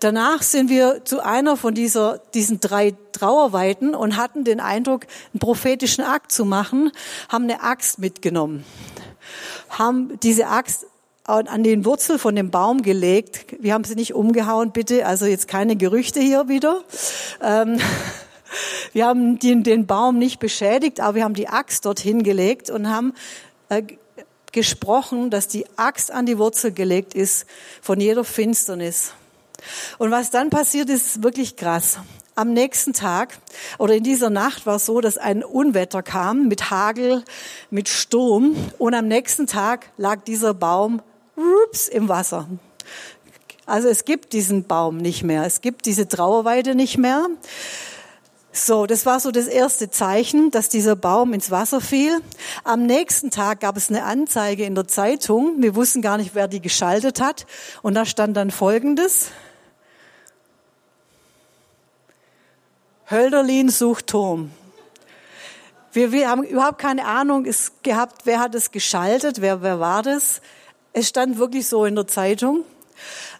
Danach 0.00 0.42
sind 0.42 0.70
wir 0.70 1.04
zu 1.04 1.24
einer 1.24 1.56
von 1.56 1.74
dieser, 1.74 2.18
diesen 2.34 2.60
drei 2.60 2.94
Trauerweiten 3.12 3.94
und 3.94 4.16
hatten 4.16 4.44
den 4.44 4.60
Eindruck, 4.60 5.06
einen 5.32 5.40
prophetischen 5.40 6.04
Akt 6.04 6.32
zu 6.32 6.44
machen, 6.44 6.92
haben 7.28 7.44
eine 7.44 7.62
Axt 7.62 7.98
mitgenommen, 7.98 8.64
haben 9.68 10.18
diese 10.20 10.46
Axt 10.46 10.86
an 11.24 11.62
den 11.62 11.84
Wurzel 11.84 12.18
von 12.18 12.34
dem 12.34 12.50
Baum 12.50 12.82
gelegt. 12.82 13.56
Wir 13.60 13.74
haben 13.74 13.84
sie 13.84 13.94
nicht 13.94 14.14
umgehauen, 14.14 14.72
bitte. 14.72 15.06
Also 15.06 15.26
jetzt 15.26 15.46
keine 15.46 15.76
Gerüchte 15.76 16.18
hier 16.18 16.48
wieder. 16.48 16.82
Ähm, 17.40 17.78
wir 18.92 19.06
haben 19.06 19.38
den, 19.38 19.62
den, 19.62 19.86
Baum 19.86 20.18
nicht 20.18 20.40
beschädigt, 20.40 21.00
aber 21.00 21.16
wir 21.16 21.24
haben 21.24 21.34
die 21.34 21.48
Axt 21.48 21.86
dorthin 21.86 22.24
gelegt 22.24 22.68
und 22.70 22.88
haben 22.88 23.14
äh, 23.68 23.82
gesprochen, 24.50 25.30
dass 25.30 25.46
die 25.46 25.66
Axt 25.76 26.10
an 26.10 26.26
die 26.26 26.38
Wurzel 26.38 26.72
gelegt 26.72 27.14
ist 27.14 27.46
von 27.80 28.00
jeder 28.00 28.24
Finsternis. 28.24 29.12
Und 29.98 30.10
was 30.10 30.30
dann 30.30 30.50
passiert, 30.50 30.88
ist 30.90 31.22
wirklich 31.22 31.56
krass. 31.56 31.98
Am 32.34 32.52
nächsten 32.52 32.92
Tag 32.92 33.38
oder 33.78 33.94
in 33.94 34.04
dieser 34.04 34.30
Nacht 34.30 34.64
war 34.64 34.76
es 34.76 34.86
so, 34.86 35.00
dass 35.00 35.18
ein 35.18 35.44
Unwetter 35.44 36.02
kam 36.02 36.48
mit 36.48 36.70
Hagel, 36.70 37.24
mit 37.70 37.88
Sturm 37.88 38.56
und 38.78 38.94
am 38.94 39.08
nächsten 39.08 39.46
Tag 39.46 39.90
lag 39.96 40.24
dieser 40.24 40.54
Baum 40.54 41.02
ups, 41.36 41.88
im 41.88 42.08
Wasser. 42.08 42.48
Also 43.66 43.88
es 43.88 44.04
gibt 44.04 44.32
diesen 44.32 44.64
Baum 44.64 44.96
nicht 44.96 45.22
mehr, 45.22 45.44
es 45.44 45.60
gibt 45.60 45.86
diese 45.86 46.08
Trauerweide 46.08 46.74
nicht 46.74 46.98
mehr. 46.98 47.26
So, 48.52 48.86
das 48.86 49.06
war 49.06 49.20
so 49.20 49.30
das 49.30 49.46
erste 49.46 49.90
Zeichen, 49.90 50.50
dass 50.50 50.68
dieser 50.68 50.96
Baum 50.96 51.34
ins 51.34 51.52
Wasser 51.52 51.80
fiel. 51.80 52.20
Am 52.64 52.84
nächsten 52.84 53.30
Tag 53.30 53.60
gab 53.60 53.76
es 53.76 53.90
eine 53.90 54.02
Anzeige 54.02 54.64
in 54.64 54.74
der 54.74 54.88
Zeitung. 54.88 55.62
Wir 55.62 55.76
wussten 55.76 56.02
gar 56.02 56.16
nicht, 56.18 56.34
wer 56.34 56.48
die 56.48 56.60
geschaltet 56.60 57.20
hat. 57.20 57.46
Und 57.82 57.94
da 57.94 58.04
stand 58.04 58.36
dann 58.36 58.50
Folgendes. 58.50 59.28
Hölderlin 63.10 63.70
sucht 63.70 64.06
Turm. 64.06 64.52
Wir, 65.92 66.12
wir 66.12 66.28
haben 66.28 66.44
überhaupt 66.44 66.78
keine 66.78 67.06
Ahnung 67.06 67.44
gehabt, 67.82 68.22
wer 68.24 68.38
hat 68.38 68.54
es 68.54 68.70
geschaltet, 68.70 69.40
wer, 69.40 69.62
wer 69.62 69.80
war 69.80 70.04
das. 70.04 70.40
Es 70.92 71.08
stand 71.08 71.38
wirklich 71.38 71.66
so 71.66 71.84
in 71.84 71.96
der 71.96 72.06
Zeitung. 72.06 72.64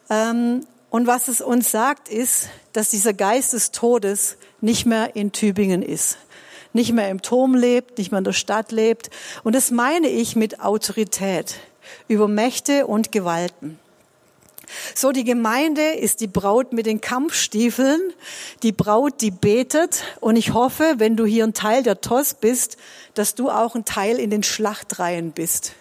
Ähm, 0.08 0.66
und 0.90 1.06
was 1.06 1.28
es 1.28 1.40
uns 1.40 1.70
sagt, 1.70 2.08
ist, 2.08 2.48
dass 2.72 2.90
dieser 2.90 3.12
Geist 3.12 3.52
des 3.52 3.70
Todes 3.70 4.36
nicht 4.60 4.86
mehr 4.86 5.14
in 5.14 5.30
Tübingen 5.30 5.82
ist. 5.82 6.18
Nicht 6.72 6.92
mehr 6.92 7.08
im 7.08 7.22
Turm 7.22 7.54
lebt, 7.54 7.98
nicht 7.98 8.10
mehr 8.10 8.18
in 8.18 8.24
der 8.24 8.32
Stadt 8.32 8.72
lebt. 8.72 9.10
Und 9.44 9.54
das 9.54 9.70
meine 9.70 10.08
ich 10.08 10.34
mit 10.34 10.60
Autorität 10.60 11.60
über 12.08 12.26
Mächte 12.26 12.88
und 12.88 13.12
Gewalten. 13.12 13.78
So, 14.94 15.12
die 15.12 15.24
Gemeinde 15.24 15.82
ist 15.82 16.20
die 16.20 16.26
Braut 16.26 16.72
mit 16.72 16.86
den 16.86 17.00
Kampfstiefeln, 17.00 18.00
die 18.62 18.72
Braut, 18.72 19.20
die 19.20 19.30
betet. 19.30 20.02
Und 20.20 20.36
ich 20.36 20.52
hoffe, 20.52 20.94
wenn 20.98 21.16
du 21.16 21.24
hier 21.24 21.44
ein 21.44 21.54
Teil 21.54 21.82
der 21.82 22.00
TOS 22.00 22.34
bist, 22.34 22.76
dass 23.14 23.34
du 23.34 23.50
auch 23.50 23.74
ein 23.74 23.84
Teil 23.84 24.18
in 24.18 24.30
den 24.30 24.42
Schlachtreihen 24.42 25.32
bist. 25.32 25.74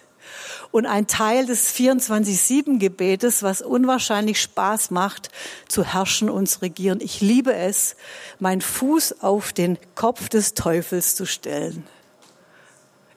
Und 0.72 0.86
ein 0.86 1.08
Teil 1.08 1.46
des 1.46 1.74
24-7-Gebetes, 1.74 3.42
was 3.42 3.60
unwahrscheinlich 3.60 4.40
Spaß 4.40 4.92
macht, 4.92 5.30
zu 5.66 5.84
herrschen 5.84 6.30
und 6.30 6.46
zu 6.46 6.62
regieren. 6.62 7.00
Ich 7.00 7.20
liebe 7.20 7.52
es, 7.52 7.96
meinen 8.38 8.60
Fuß 8.60 9.20
auf 9.22 9.52
den 9.52 9.78
Kopf 9.96 10.28
des 10.28 10.54
Teufels 10.54 11.16
zu 11.16 11.26
stellen. 11.26 11.84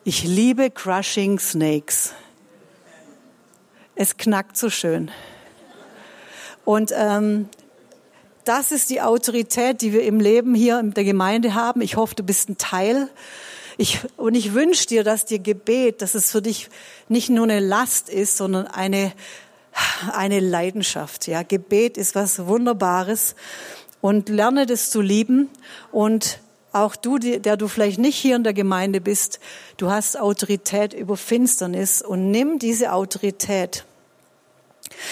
Ich 0.03 0.23
liebe 0.23 0.71
Crushing 0.71 1.39
Snakes. 1.39 2.13
Es 3.95 4.17
knackt 4.17 4.57
so 4.57 4.71
schön. 4.71 5.11
Und 6.65 6.93
ähm, 6.95 7.49
das 8.45 8.71
ist 8.71 8.89
die 8.89 9.01
Autorität, 9.01 9.81
die 9.81 9.93
wir 9.93 10.03
im 10.03 10.19
Leben 10.19 10.53
hier 10.53 10.79
in 10.79 10.93
der 10.93 11.03
Gemeinde 11.03 11.53
haben. 11.53 11.81
Ich 11.81 11.95
hoffe, 11.95 12.15
du 12.15 12.23
bist 12.23 12.49
ein 12.49 12.57
Teil. 12.57 13.09
Ich, 13.77 13.99
und 14.17 14.35
ich 14.35 14.53
wünsche 14.53 14.85
dir, 14.87 15.03
dass 15.03 15.25
dir 15.25 15.39
Gebet, 15.39 16.01
dass 16.01 16.13
es 16.13 16.31
für 16.31 16.41
dich 16.41 16.69
nicht 17.09 17.29
nur 17.29 17.45
eine 17.45 17.59
Last 17.59 18.09
ist, 18.09 18.37
sondern 18.37 18.67
eine, 18.67 19.13
eine 20.11 20.39
Leidenschaft. 20.39 21.27
Ja, 21.27 21.43
Gebet 21.43 21.97
ist 21.97 22.15
was 22.15 22.45
Wunderbares. 22.45 23.35
Und 24.01 24.27
lerne 24.27 24.65
das 24.65 24.89
zu 24.89 24.99
lieben. 24.99 25.49
Und 25.91 26.39
auch 26.73 26.95
du, 26.95 27.19
der 27.19 27.55
du 27.55 27.67
vielleicht 27.67 27.99
nicht 27.99 28.17
hier 28.17 28.35
in 28.35 28.43
der 28.43 28.53
Gemeinde 28.53 28.99
bist, 28.99 29.39
du 29.77 29.89
hast 29.89 30.19
Autorität 30.19 30.93
über 30.93 31.15
Finsternis 31.15 32.01
und 32.01 32.31
nimm 32.31 32.59
diese 32.59 32.91
Autorität 32.91 33.85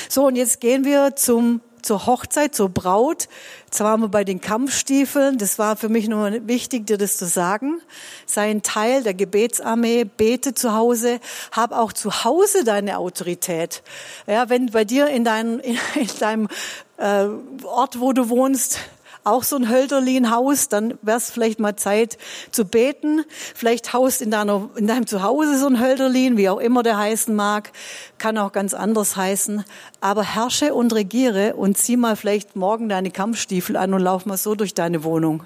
so, 0.09 0.27
und 0.27 0.35
jetzt 0.35 0.61
gehen 0.61 0.85
wir 0.85 1.15
zum, 1.15 1.61
zur 1.81 2.05
Hochzeit, 2.05 2.53
zur 2.53 2.69
Braut. 2.69 3.27
Jetzt 3.65 3.79
waren 3.79 4.01
wir 4.01 4.09
bei 4.09 4.23
den 4.23 4.41
Kampfstiefeln. 4.41 5.37
Das 5.37 5.57
war 5.59 5.75
für 5.75 5.89
mich 5.89 6.07
nur 6.07 6.47
wichtig, 6.47 6.87
dir 6.87 6.97
das 6.97 7.17
zu 7.17 7.25
sagen. 7.25 7.81
Sei 8.25 8.49
ein 8.49 8.61
Teil 8.61 9.03
der 9.03 9.13
Gebetsarmee, 9.13 10.03
bete 10.05 10.53
zu 10.53 10.73
Hause, 10.73 11.19
hab 11.51 11.71
auch 11.71 11.93
zu 11.93 12.23
Hause 12.23 12.63
deine 12.63 12.97
Autorität. 12.97 13.83
Ja, 14.27 14.49
wenn 14.49 14.67
bei 14.67 14.85
dir 14.85 15.07
in, 15.07 15.23
dein, 15.23 15.59
in, 15.59 15.77
in 15.95 16.09
deinem 16.19 16.47
äh, 16.97 17.27
Ort, 17.63 17.99
wo 17.99 18.13
du 18.13 18.29
wohnst, 18.29 18.79
auch 19.23 19.43
so 19.43 19.55
ein 19.55 19.69
Hölderlin-Haus, 19.69 20.69
dann 20.69 20.97
wäre 21.01 21.17
es 21.17 21.29
vielleicht 21.29 21.59
mal 21.59 21.75
Zeit 21.75 22.17
zu 22.51 22.65
beten. 22.65 23.23
Vielleicht 23.55 23.93
haust 23.93 24.21
in, 24.21 24.31
deiner, 24.31 24.69
in 24.75 24.87
deinem 24.87 25.07
Zuhause 25.07 25.57
so 25.57 25.67
ein 25.67 25.79
Hölderlin, 25.79 26.37
wie 26.37 26.49
auch 26.49 26.59
immer 26.59 26.83
der 26.83 26.97
heißen 26.97 27.35
mag, 27.35 27.71
kann 28.17 28.37
auch 28.37 28.51
ganz 28.51 28.73
anders 28.73 29.15
heißen. 29.15 29.63
Aber 29.99 30.23
herrsche 30.23 30.73
und 30.73 30.93
regiere 30.93 31.55
und 31.55 31.77
zieh 31.77 31.97
mal 31.97 32.15
vielleicht 32.15 32.55
morgen 32.55 32.89
deine 32.89 33.11
Kampfstiefel 33.11 33.77
an 33.77 33.93
und 33.93 34.01
lauf 34.01 34.25
mal 34.25 34.37
so 34.37 34.55
durch 34.55 34.73
deine 34.73 35.03
Wohnung. 35.03 35.45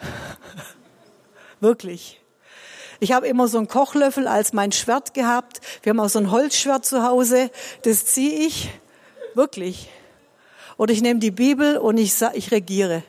Wirklich. 1.60 2.20
Ich 2.98 3.12
habe 3.12 3.26
immer 3.26 3.48
so 3.48 3.58
einen 3.58 3.66
Kochlöffel 3.66 4.28
als 4.28 4.52
mein 4.52 4.70
Schwert 4.70 5.12
gehabt. 5.12 5.60
Wir 5.82 5.90
haben 5.90 5.98
auch 5.98 6.08
so 6.08 6.20
ein 6.20 6.30
Holzschwert 6.30 6.84
zu 6.84 7.02
Hause. 7.02 7.50
Das 7.82 8.04
ziehe 8.04 8.46
ich 8.46 8.70
wirklich. 9.34 9.90
Oder 10.76 10.92
ich 10.92 11.02
nehme 11.02 11.20
die 11.20 11.30
Bibel 11.30 11.78
und 11.78 11.98
ich, 11.98 12.14
ich 12.34 12.50
regiere. 12.50 13.02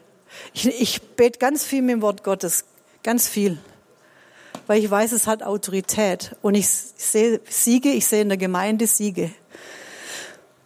Ich, 0.53 0.67
ich 0.67 1.01
bete 1.01 1.39
ganz 1.39 1.63
viel 1.63 1.81
mit 1.81 1.93
dem 1.93 2.01
Wort 2.01 2.23
Gottes, 2.23 2.65
ganz 3.03 3.27
viel. 3.27 3.57
weil 4.67 4.83
ich 4.83 4.89
weiß, 4.89 5.11
es 5.11 5.27
hat 5.27 5.43
Autorität. 5.43 6.35
Und 6.41 6.55
ich 6.55 6.67
sehe 6.69 7.41
Siege, 7.49 7.89
ich 7.89 8.05
sehe 8.05 8.21
in 8.21 8.29
der 8.29 8.37
Gemeinde 8.37 8.87
Siege. 8.87 9.31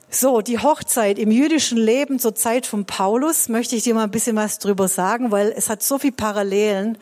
So, 0.10 0.42
die 0.42 0.60
Hochzeit 0.60 1.20
im 1.20 1.32
jüdischen 1.32 1.78
Leben 1.78 2.20
zur 2.20 2.34
Zeit 2.34 2.66
von 2.66 2.86
Paulus 2.86 3.50
möchte 3.50 3.76
ich 3.76 3.84
dir 3.84 3.94
mal 3.94 4.04
ein 4.04 4.12
bisschen 4.12 4.38
was 4.38 4.60
drüber 4.60 4.88
sagen, 4.88 5.32
weil 5.32 5.54
es 5.56 5.70
hat 5.70 5.84
so 5.84 6.00
viel 6.00 6.14
Parallelen, 6.14 6.98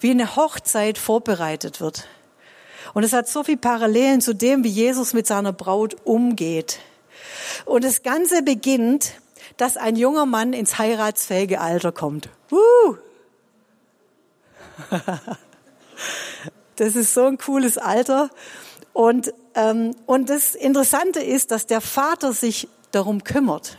wie 0.00 0.10
eine 0.10 0.36
Hochzeit 0.36 0.98
vorbereitet 0.98 1.80
wird. 1.80 2.06
Und 2.92 3.02
es 3.02 3.12
hat 3.12 3.28
so 3.28 3.42
viel 3.42 3.56
Parallelen 3.56 4.20
zu 4.20 4.34
dem, 4.34 4.62
wie 4.62 4.68
Jesus 4.68 5.14
mit 5.14 5.26
seiner 5.26 5.52
Braut 5.52 5.96
umgeht. 6.04 6.78
Und 7.64 7.82
das 7.82 8.02
Ganze 8.02 8.42
beginnt, 8.42 9.14
dass 9.56 9.76
ein 9.76 9.96
junger 9.96 10.26
Mann 10.26 10.52
ins 10.52 10.78
heiratsfähige 10.78 11.60
Alter 11.60 11.92
kommt. 11.92 12.28
Uh! 12.50 12.96
Das 16.76 16.96
ist 16.96 17.14
so 17.14 17.26
ein 17.26 17.38
cooles 17.38 17.78
Alter. 17.78 18.30
Und, 18.92 19.32
ähm, 19.54 19.94
und 20.06 20.28
das 20.28 20.54
Interessante 20.54 21.20
ist, 21.20 21.50
dass 21.50 21.66
der 21.66 21.80
Vater 21.80 22.32
sich 22.32 22.68
darum 22.90 23.22
kümmert. 23.22 23.78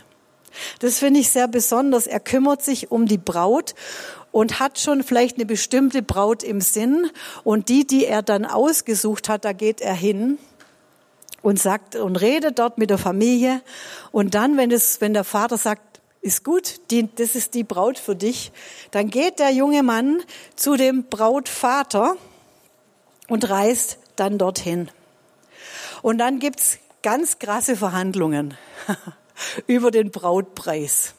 Das 0.78 0.98
finde 0.98 1.20
ich 1.20 1.30
sehr 1.30 1.48
besonders. 1.48 2.06
Er 2.06 2.20
kümmert 2.20 2.62
sich 2.62 2.90
um 2.90 3.06
die 3.06 3.18
Braut 3.18 3.74
und 4.32 4.60
hat 4.60 4.78
schon 4.78 5.02
vielleicht 5.02 5.36
eine 5.36 5.46
bestimmte 5.46 6.02
Braut 6.02 6.42
im 6.42 6.60
Sinn. 6.60 7.10
Und 7.44 7.68
die, 7.68 7.86
die 7.86 8.06
er 8.06 8.22
dann 8.22 8.46
ausgesucht 8.46 9.28
hat, 9.28 9.44
da 9.44 9.52
geht 9.52 9.80
er 9.80 9.94
hin 9.94 10.38
und 11.46 11.60
sagt 11.60 11.94
und 11.94 12.16
redet 12.16 12.58
dort 12.58 12.76
mit 12.76 12.90
der 12.90 12.98
Familie. 12.98 13.62
Und 14.10 14.34
dann, 14.34 14.56
wenn 14.56 14.72
es, 14.72 15.00
wenn 15.00 15.14
der 15.14 15.22
Vater 15.22 15.56
sagt, 15.56 16.00
ist 16.20 16.42
gut, 16.42 16.80
die, 16.90 17.08
das 17.14 17.36
ist 17.36 17.54
die 17.54 17.62
Braut 17.62 18.00
für 18.00 18.16
dich, 18.16 18.50
dann 18.90 19.10
geht 19.10 19.38
der 19.38 19.50
junge 19.50 19.84
Mann 19.84 20.24
zu 20.56 20.74
dem 20.74 21.04
Brautvater 21.04 22.16
und 23.28 23.48
reist 23.48 23.98
dann 24.16 24.38
dorthin. 24.38 24.90
Und 26.02 26.18
dann 26.18 26.40
gibt's 26.40 26.78
ganz 27.04 27.38
krasse 27.38 27.76
Verhandlungen 27.76 28.54
über 29.68 29.92
den 29.92 30.10
Brautpreis. 30.10 31.14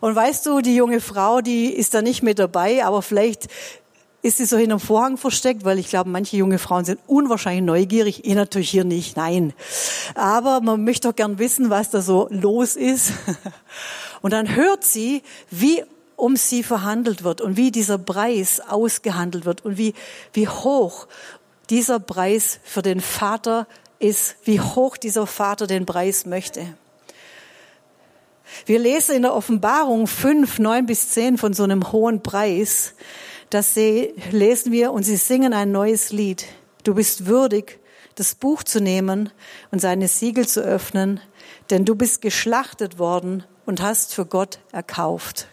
Und 0.00 0.16
weißt 0.16 0.46
du, 0.46 0.62
die 0.62 0.74
junge 0.74 1.00
Frau, 1.00 1.42
die 1.42 1.72
ist 1.72 1.94
da 1.94 2.02
nicht 2.02 2.24
mit 2.24 2.40
dabei, 2.40 2.84
aber 2.84 3.02
vielleicht 3.02 3.46
ist 4.22 4.36
sie 4.36 4.44
so 4.44 4.56
hinterm 4.56 4.80
Vorhang 4.80 5.16
versteckt, 5.16 5.64
weil 5.64 5.78
ich 5.78 5.88
glaube, 5.88 6.10
manche 6.10 6.36
junge 6.36 6.58
Frauen 6.58 6.84
sind 6.84 7.00
unwahrscheinlich 7.06 7.64
neugierig. 7.64 8.24
Ich 8.24 8.34
natürlich 8.34 8.70
hier 8.70 8.84
nicht, 8.84 9.16
nein. 9.16 9.54
Aber 10.14 10.60
man 10.60 10.84
möchte 10.84 11.08
doch 11.08 11.16
gern 11.16 11.38
wissen, 11.38 11.70
was 11.70 11.90
da 11.90 12.02
so 12.02 12.28
los 12.30 12.76
ist. 12.76 13.12
Und 14.20 14.32
dann 14.32 14.54
hört 14.54 14.84
sie, 14.84 15.22
wie 15.50 15.82
um 16.16 16.36
sie 16.36 16.62
verhandelt 16.62 17.24
wird 17.24 17.40
und 17.40 17.56
wie 17.56 17.70
dieser 17.70 17.96
Preis 17.96 18.60
ausgehandelt 18.60 19.46
wird 19.46 19.64
und 19.64 19.78
wie, 19.78 19.94
wie 20.34 20.46
hoch 20.48 21.06
dieser 21.70 21.98
Preis 21.98 22.60
für 22.62 22.82
den 22.82 23.00
Vater 23.00 23.66
ist, 23.98 24.36
wie 24.44 24.60
hoch 24.60 24.98
dieser 24.98 25.26
Vater 25.26 25.66
den 25.66 25.86
Preis 25.86 26.26
möchte. 26.26 26.66
Wir 28.66 28.78
lesen 28.78 29.16
in 29.16 29.22
der 29.22 29.34
Offenbarung 29.34 30.06
5, 30.06 30.58
9 30.58 30.86
bis 30.86 31.10
10 31.10 31.38
von 31.38 31.54
so 31.54 31.62
einem 31.62 31.90
hohen 31.92 32.22
Preis. 32.22 32.94
Das 33.50 33.74
lesen 33.74 34.70
wir 34.70 34.92
und 34.92 35.02
sie 35.02 35.16
singen 35.16 35.52
ein 35.52 35.72
neues 35.72 36.12
Lied. 36.12 36.46
Du 36.84 36.94
bist 36.94 37.26
würdig, 37.26 37.80
das 38.14 38.36
Buch 38.36 38.62
zu 38.62 38.80
nehmen 38.80 39.30
und 39.72 39.80
seine 39.80 40.06
Siegel 40.06 40.46
zu 40.46 40.60
öffnen, 40.60 41.20
denn 41.68 41.84
du 41.84 41.96
bist 41.96 42.22
geschlachtet 42.22 43.00
worden 43.00 43.42
und 43.66 43.82
hast 43.82 44.14
für 44.14 44.24
Gott 44.24 44.60
erkauft. 44.70 45.48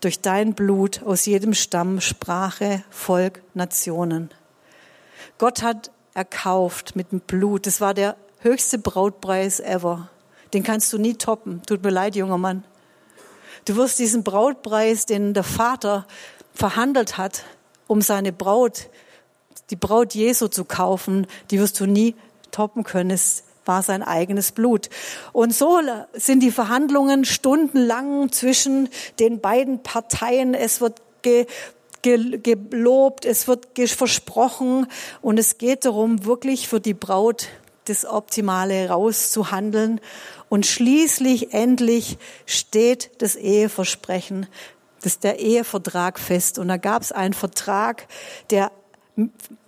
Durch 0.00 0.20
dein 0.20 0.54
Blut 0.54 1.04
aus 1.04 1.24
jedem 1.24 1.54
Stamm, 1.54 2.00
Sprache, 2.00 2.82
Volk, 2.90 3.42
Nationen. 3.54 4.30
Gott 5.38 5.62
hat 5.62 5.92
erkauft 6.14 6.96
mit 6.96 7.12
dem 7.12 7.20
Blut. 7.20 7.66
Das 7.66 7.80
war 7.80 7.94
der 7.94 8.16
höchste 8.40 8.78
Brautpreis 8.78 9.60
ever. 9.60 10.08
Den 10.52 10.64
kannst 10.64 10.92
du 10.92 10.98
nie 10.98 11.14
toppen. 11.14 11.62
Tut 11.64 11.84
mir 11.84 11.90
leid, 11.90 12.16
junger 12.16 12.38
Mann. 12.38 12.64
Du 13.66 13.76
wirst 13.76 13.98
diesen 13.98 14.24
Brautpreis, 14.24 15.06
den 15.06 15.34
der 15.34 15.44
Vater 15.44 16.06
verhandelt 16.54 17.18
hat, 17.18 17.44
um 17.86 18.02
seine 18.02 18.32
Braut, 18.32 18.88
die 19.70 19.76
Braut 19.76 20.14
Jesu 20.14 20.48
zu 20.48 20.64
kaufen, 20.64 21.26
die 21.50 21.58
wirst 21.58 21.78
du 21.80 21.86
nie 21.86 22.14
toppen 22.50 22.84
können. 22.84 23.10
Es 23.10 23.44
war 23.64 23.82
sein 23.82 24.02
eigenes 24.02 24.52
Blut. 24.52 24.90
Und 25.32 25.54
so 25.54 25.80
sind 26.12 26.40
die 26.40 26.50
Verhandlungen 26.50 27.24
stundenlang 27.24 28.32
zwischen 28.32 28.88
den 29.18 29.40
beiden 29.40 29.82
Parteien. 29.82 30.54
Es 30.54 30.80
wird 30.80 31.00
ge 31.22 31.46
gelobt, 32.02 33.26
es 33.26 33.46
wird 33.46 33.68
versprochen 33.90 34.86
und 35.20 35.38
es 35.38 35.58
geht 35.58 35.84
darum, 35.84 36.24
wirklich 36.24 36.66
für 36.66 36.80
die 36.80 36.94
Braut 36.94 37.48
das 37.84 38.06
Optimale 38.06 38.88
rauszuhandeln. 38.88 40.00
Und 40.48 40.64
schließlich, 40.64 41.52
endlich 41.52 42.16
steht 42.46 43.10
das 43.18 43.36
Eheversprechen, 43.36 44.46
das 45.02 45.18
der 45.18 45.38
Ehevertrag 45.38 46.18
fest. 46.18 46.58
Und 46.58 46.68
da 46.68 46.76
gab 46.76 47.02
es 47.02 47.12
einen 47.12 47.34
Vertrag, 47.34 48.06
der, 48.50 48.70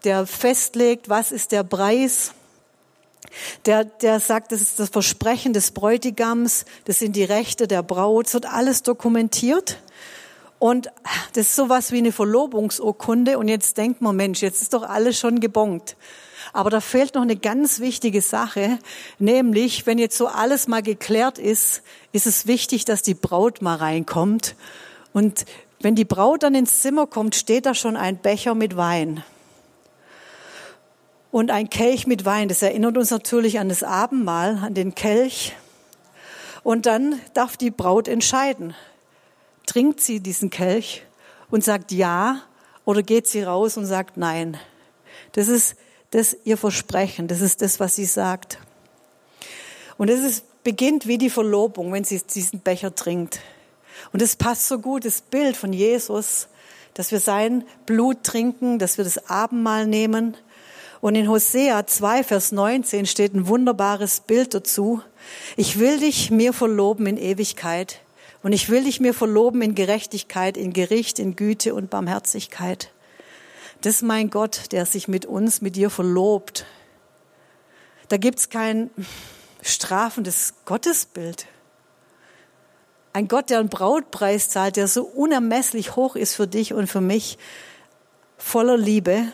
der 0.04 0.26
festlegt, 0.26 1.08
was 1.08 1.32
ist 1.32 1.52
der 1.52 1.64
Preis, 1.64 2.32
der, 3.66 3.84
der 3.84 4.20
sagt, 4.20 4.52
das 4.52 4.60
ist 4.60 4.78
das 4.78 4.90
Versprechen 4.90 5.52
des 5.52 5.70
Bräutigams, 5.70 6.64
das 6.84 6.98
sind 6.98 7.16
die 7.16 7.24
Rechte 7.24 7.66
der 7.66 7.82
Braut, 7.82 8.26
es 8.26 8.34
wird 8.34 8.46
alles 8.46 8.82
dokumentiert. 8.82 9.78
Und 10.58 10.92
das 11.32 11.48
ist 11.48 11.56
sowas 11.56 11.90
wie 11.90 11.98
eine 11.98 12.12
Verlobungsurkunde. 12.12 13.36
Und 13.36 13.48
jetzt 13.48 13.78
denkt 13.78 14.00
man, 14.00 14.14
Mensch, 14.14 14.42
jetzt 14.42 14.62
ist 14.62 14.74
doch 14.74 14.84
alles 14.84 15.18
schon 15.18 15.40
gebongt. 15.40 15.96
Aber 16.52 16.70
da 16.70 16.80
fehlt 16.80 17.16
noch 17.16 17.22
eine 17.22 17.34
ganz 17.34 17.80
wichtige 17.80 18.22
Sache, 18.22 18.78
nämlich, 19.18 19.86
wenn 19.86 19.98
jetzt 19.98 20.16
so 20.16 20.28
alles 20.28 20.68
mal 20.68 20.82
geklärt 20.82 21.38
ist, 21.38 21.82
ist 22.12 22.28
es 22.28 22.46
wichtig, 22.46 22.84
dass 22.84 23.02
die 23.02 23.14
Braut 23.14 23.60
mal 23.60 23.74
reinkommt. 23.74 24.54
Und 25.12 25.44
wenn 25.80 25.94
die 25.94 26.04
Braut 26.04 26.42
dann 26.42 26.54
ins 26.54 26.80
Zimmer 26.80 27.06
kommt, 27.06 27.34
steht 27.34 27.66
da 27.66 27.74
schon 27.74 27.96
ein 27.96 28.16
Becher 28.16 28.54
mit 28.54 28.76
Wein. 28.76 29.24
Und 31.30 31.50
ein 31.50 31.70
Kelch 31.70 32.06
mit 32.06 32.24
Wein, 32.24 32.48
das 32.48 32.62
erinnert 32.62 32.96
uns 32.96 33.10
natürlich 33.10 33.58
an 33.58 33.68
das 33.68 33.82
Abendmahl, 33.82 34.58
an 34.62 34.74
den 34.74 34.94
Kelch. 34.94 35.54
Und 36.62 36.86
dann 36.86 37.20
darf 37.34 37.56
die 37.56 37.70
Braut 37.70 38.06
entscheiden. 38.06 38.74
Trinkt 39.66 40.00
sie 40.00 40.20
diesen 40.20 40.50
Kelch 40.50 41.04
und 41.50 41.64
sagt 41.64 41.90
ja 41.92 42.42
oder 42.84 43.02
geht 43.02 43.26
sie 43.26 43.42
raus 43.42 43.76
und 43.76 43.86
sagt 43.86 44.16
nein. 44.16 44.58
Das 45.32 45.48
ist 45.48 45.76
das 46.10 46.36
ihr 46.44 46.56
Versprechen. 46.56 47.26
Das 47.26 47.40
ist 47.40 47.62
das, 47.62 47.80
was 47.80 47.96
sie 47.96 48.04
sagt. 48.04 48.58
Und 49.96 50.10
es 50.10 50.42
beginnt 50.62 51.06
wie 51.06 51.18
die 51.18 51.30
Verlobung, 51.30 51.92
wenn 51.92 52.04
sie 52.04 52.20
diesen 52.20 52.60
Becher 52.60 52.94
trinkt. 52.94 53.40
Und 54.12 54.22
es 54.22 54.36
passt 54.36 54.68
so 54.68 54.78
gut, 54.78 55.04
das 55.04 55.20
Bild 55.20 55.56
von 55.56 55.72
Jesus, 55.72 56.48
dass 56.94 57.10
wir 57.10 57.20
sein 57.20 57.64
Blut 57.86 58.22
trinken, 58.24 58.78
dass 58.78 58.98
wir 58.98 59.04
das 59.04 59.30
Abendmahl 59.30 59.86
nehmen. 59.86 60.36
Und 61.00 61.14
in 61.16 61.28
Hosea 61.28 61.86
2, 61.86 62.24
Vers 62.24 62.52
19 62.52 63.06
steht 63.06 63.34
ein 63.34 63.48
wunderbares 63.48 64.20
Bild 64.20 64.54
dazu. 64.54 65.02
Ich 65.56 65.78
will 65.78 65.98
dich 65.98 66.30
mir 66.30 66.52
verloben 66.52 67.06
in 67.06 67.16
Ewigkeit. 67.16 68.00
Und 68.42 68.52
ich 68.52 68.68
will 68.68 68.84
dich 68.84 69.00
mir 69.00 69.14
verloben 69.14 69.62
in 69.62 69.74
Gerechtigkeit, 69.74 70.56
in 70.56 70.72
Gericht, 70.72 71.18
in 71.18 71.36
Güte 71.36 71.74
und 71.74 71.90
Barmherzigkeit. 71.90 72.90
Das 73.80 73.96
ist 73.96 74.02
mein 74.02 74.30
Gott, 74.30 74.72
der 74.72 74.86
sich 74.86 75.08
mit 75.08 75.26
uns, 75.26 75.60
mit 75.60 75.76
dir 75.76 75.90
verlobt. 75.90 76.66
Da 78.08 78.16
gibt's 78.16 78.48
kein 78.48 78.90
strafendes 79.62 80.54
Gottesbild. 80.66 81.46
Ein 83.12 83.28
Gott, 83.28 83.50
der 83.50 83.58
einen 83.58 83.68
Brautpreis 83.68 84.48
zahlt, 84.48 84.76
der 84.76 84.88
so 84.88 85.04
unermesslich 85.04 85.96
hoch 85.96 86.16
ist 86.16 86.34
für 86.34 86.46
dich 86.46 86.72
und 86.72 86.86
für 86.86 87.00
mich, 87.00 87.38
voller 88.38 88.76
Liebe. 88.76 89.24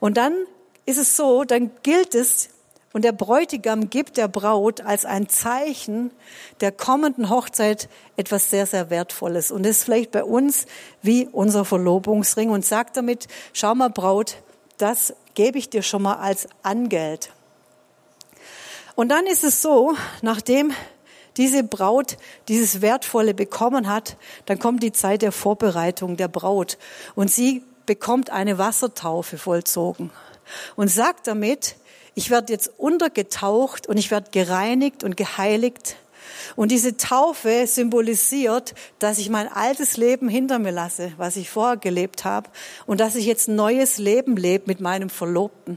Und 0.00 0.16
dann 0.16 0.34
ist 0.84 0.98
es 0.98 1.16
so, 1.16 1.44
dann 1.44 1.70
gilt 1.82 2.14
es, 2.14 2.50
und 2.96 3.02
der 3.02 3.12
Bräutigam 3.12 3.90
gibt 3.90 4.16
der 4.16 4.26
Braut 4.26 4.80
als 4.80 5.04
ein 5.04 5.28
Zeichen 5.28 6.10
der 6.62 6.72
kommenden 6.72 7.28
Hochzeit 7.28 7.90
etwas 8.16 8.48
sehr, 8.48 8.64
sehr 8.64 8.88
Wertvolles. 8.88 9.50
Und 9.50 9.64
das 9.64 9.72
ist 9.72 9.84
vielleicht 9.84 10.12
bei 10.12 10.24
uns 10.24 10.64
wie 11.02 11.28
unser 11.30 11.66
Verlobungsring 11.66 12.48
und 12.48 12.64
sagt 12.64 12.96
damit, 12.96 13.28
schau 13.52 13.74
mal 13.74 13.90
Braut, 13.90 14.36
das 14.78 15.12
gebe 15.34 15.58
ich 15.58 15.68
dir 15.68 15.82
schon 15.82 16.00
mal 16.00 16.14
als 16.14 16.48
Angeld. 16.62 17.32
Und 18.94 19.10
dann 19.10 19.26
ist 19.26 19.44
es 19.44 19.60
so, 19.60 19.94
nachdem 20.22 20.72
diese 21.36 21.62
Braut 21.62 22.16
dieses 22.48 22.80
Wertvolle 22.80 23.34
bekommen 23.34 23.88
hat, 23.88 24.16
dann 24.46 24.58
kommt 24.58 24.82
die 24.82 24.92
Zeit 24.92 25.22
der 25.22 25.32
Vorbereitung 25.32 26.16
der 26.16 26.28
Braut 26.28 26.78
und 27.14 27.30
sie 27.30 27.62
bekommt 27.86 28.30
eine 28.30 28.58
Wassertaufe 28.58 29.38
vollzogen 29.38 30.10
und 30.76 30.88
sagt 30.88 31.26
damit, 31.26 31.76
ich 32.14 32.30
werde 32.30 32.52
jetzt 32.52 32.70
untergetaucht 32.78 33.86
und 33.86 33.98
ich 33.98 34.10
werde 34.10 34.30
gereinigt 34.30 35.04
und 35.04 35.16
geheiligt 35.16 35.96
Und 36.56 36.70
diese 36.70 36.96
Taufe 36.96 37.66
symbolisiert, 37.66 38.74
dass 38.98 39.18
ich 39.18 39.30
mein 39.30 39.48
altes 39.48 39.96
Leben 39.96 40.28
hinter 40.28 40.58
mir 40.58 40.72
lasse, 40.72 41.12
was 41.16 41.36
ich 41.36 41.50
vorher 41.50 41.76
gelebt 41.76 42.24
habe, 42.24 42.48
und 42.86 43.00
dass 43.00 43.14
ich 43.14 43.26
jetzt 43.26 43.48
neues 43.48 43.98
Leben 43.98 44.36
lebe 44.36 44.64
mit 44.66 44.80
meinem 44.80 45.10
Verlobten. 45.10 45.76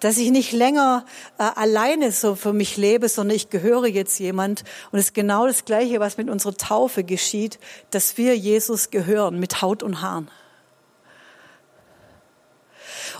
Dass 0.00 0.18
ich 0.18 0.30
nicht 0.30 0.52
länger 0.52 1.04
äh, 1.38 1.42
alleine 1.54 2.12
so 2.12 2.34
für 2.34 2.52
mich 2.52 2.76
lebe, 2.76 3.08
sondern 3.08 3.36
ich 3.36 3.50
gehöre 3.50 3.86
jetzt 3.86 4.18
jemand. 4.18 4.64
Und 4.90 4.98
es 4.98 5.06
ist 5.06 5.14
genau 5.14 5.46
das 5.46 5.64
Gleiche, 5.64 6.00
was 6.00 6.16
mit 6.16 6.28
unserer 6.28 6.56
Taufe 6.56 7.04
geschieht, 7.04 7.58
dass 7.90 8.16
wir 8.16 8.36
Jesus 8.36 8.90
gehören 8.90 9.38
mit 9.38 9.62
Haut 9.62 9.82
und 9.82 10.02
Haaren. 10.02 10.30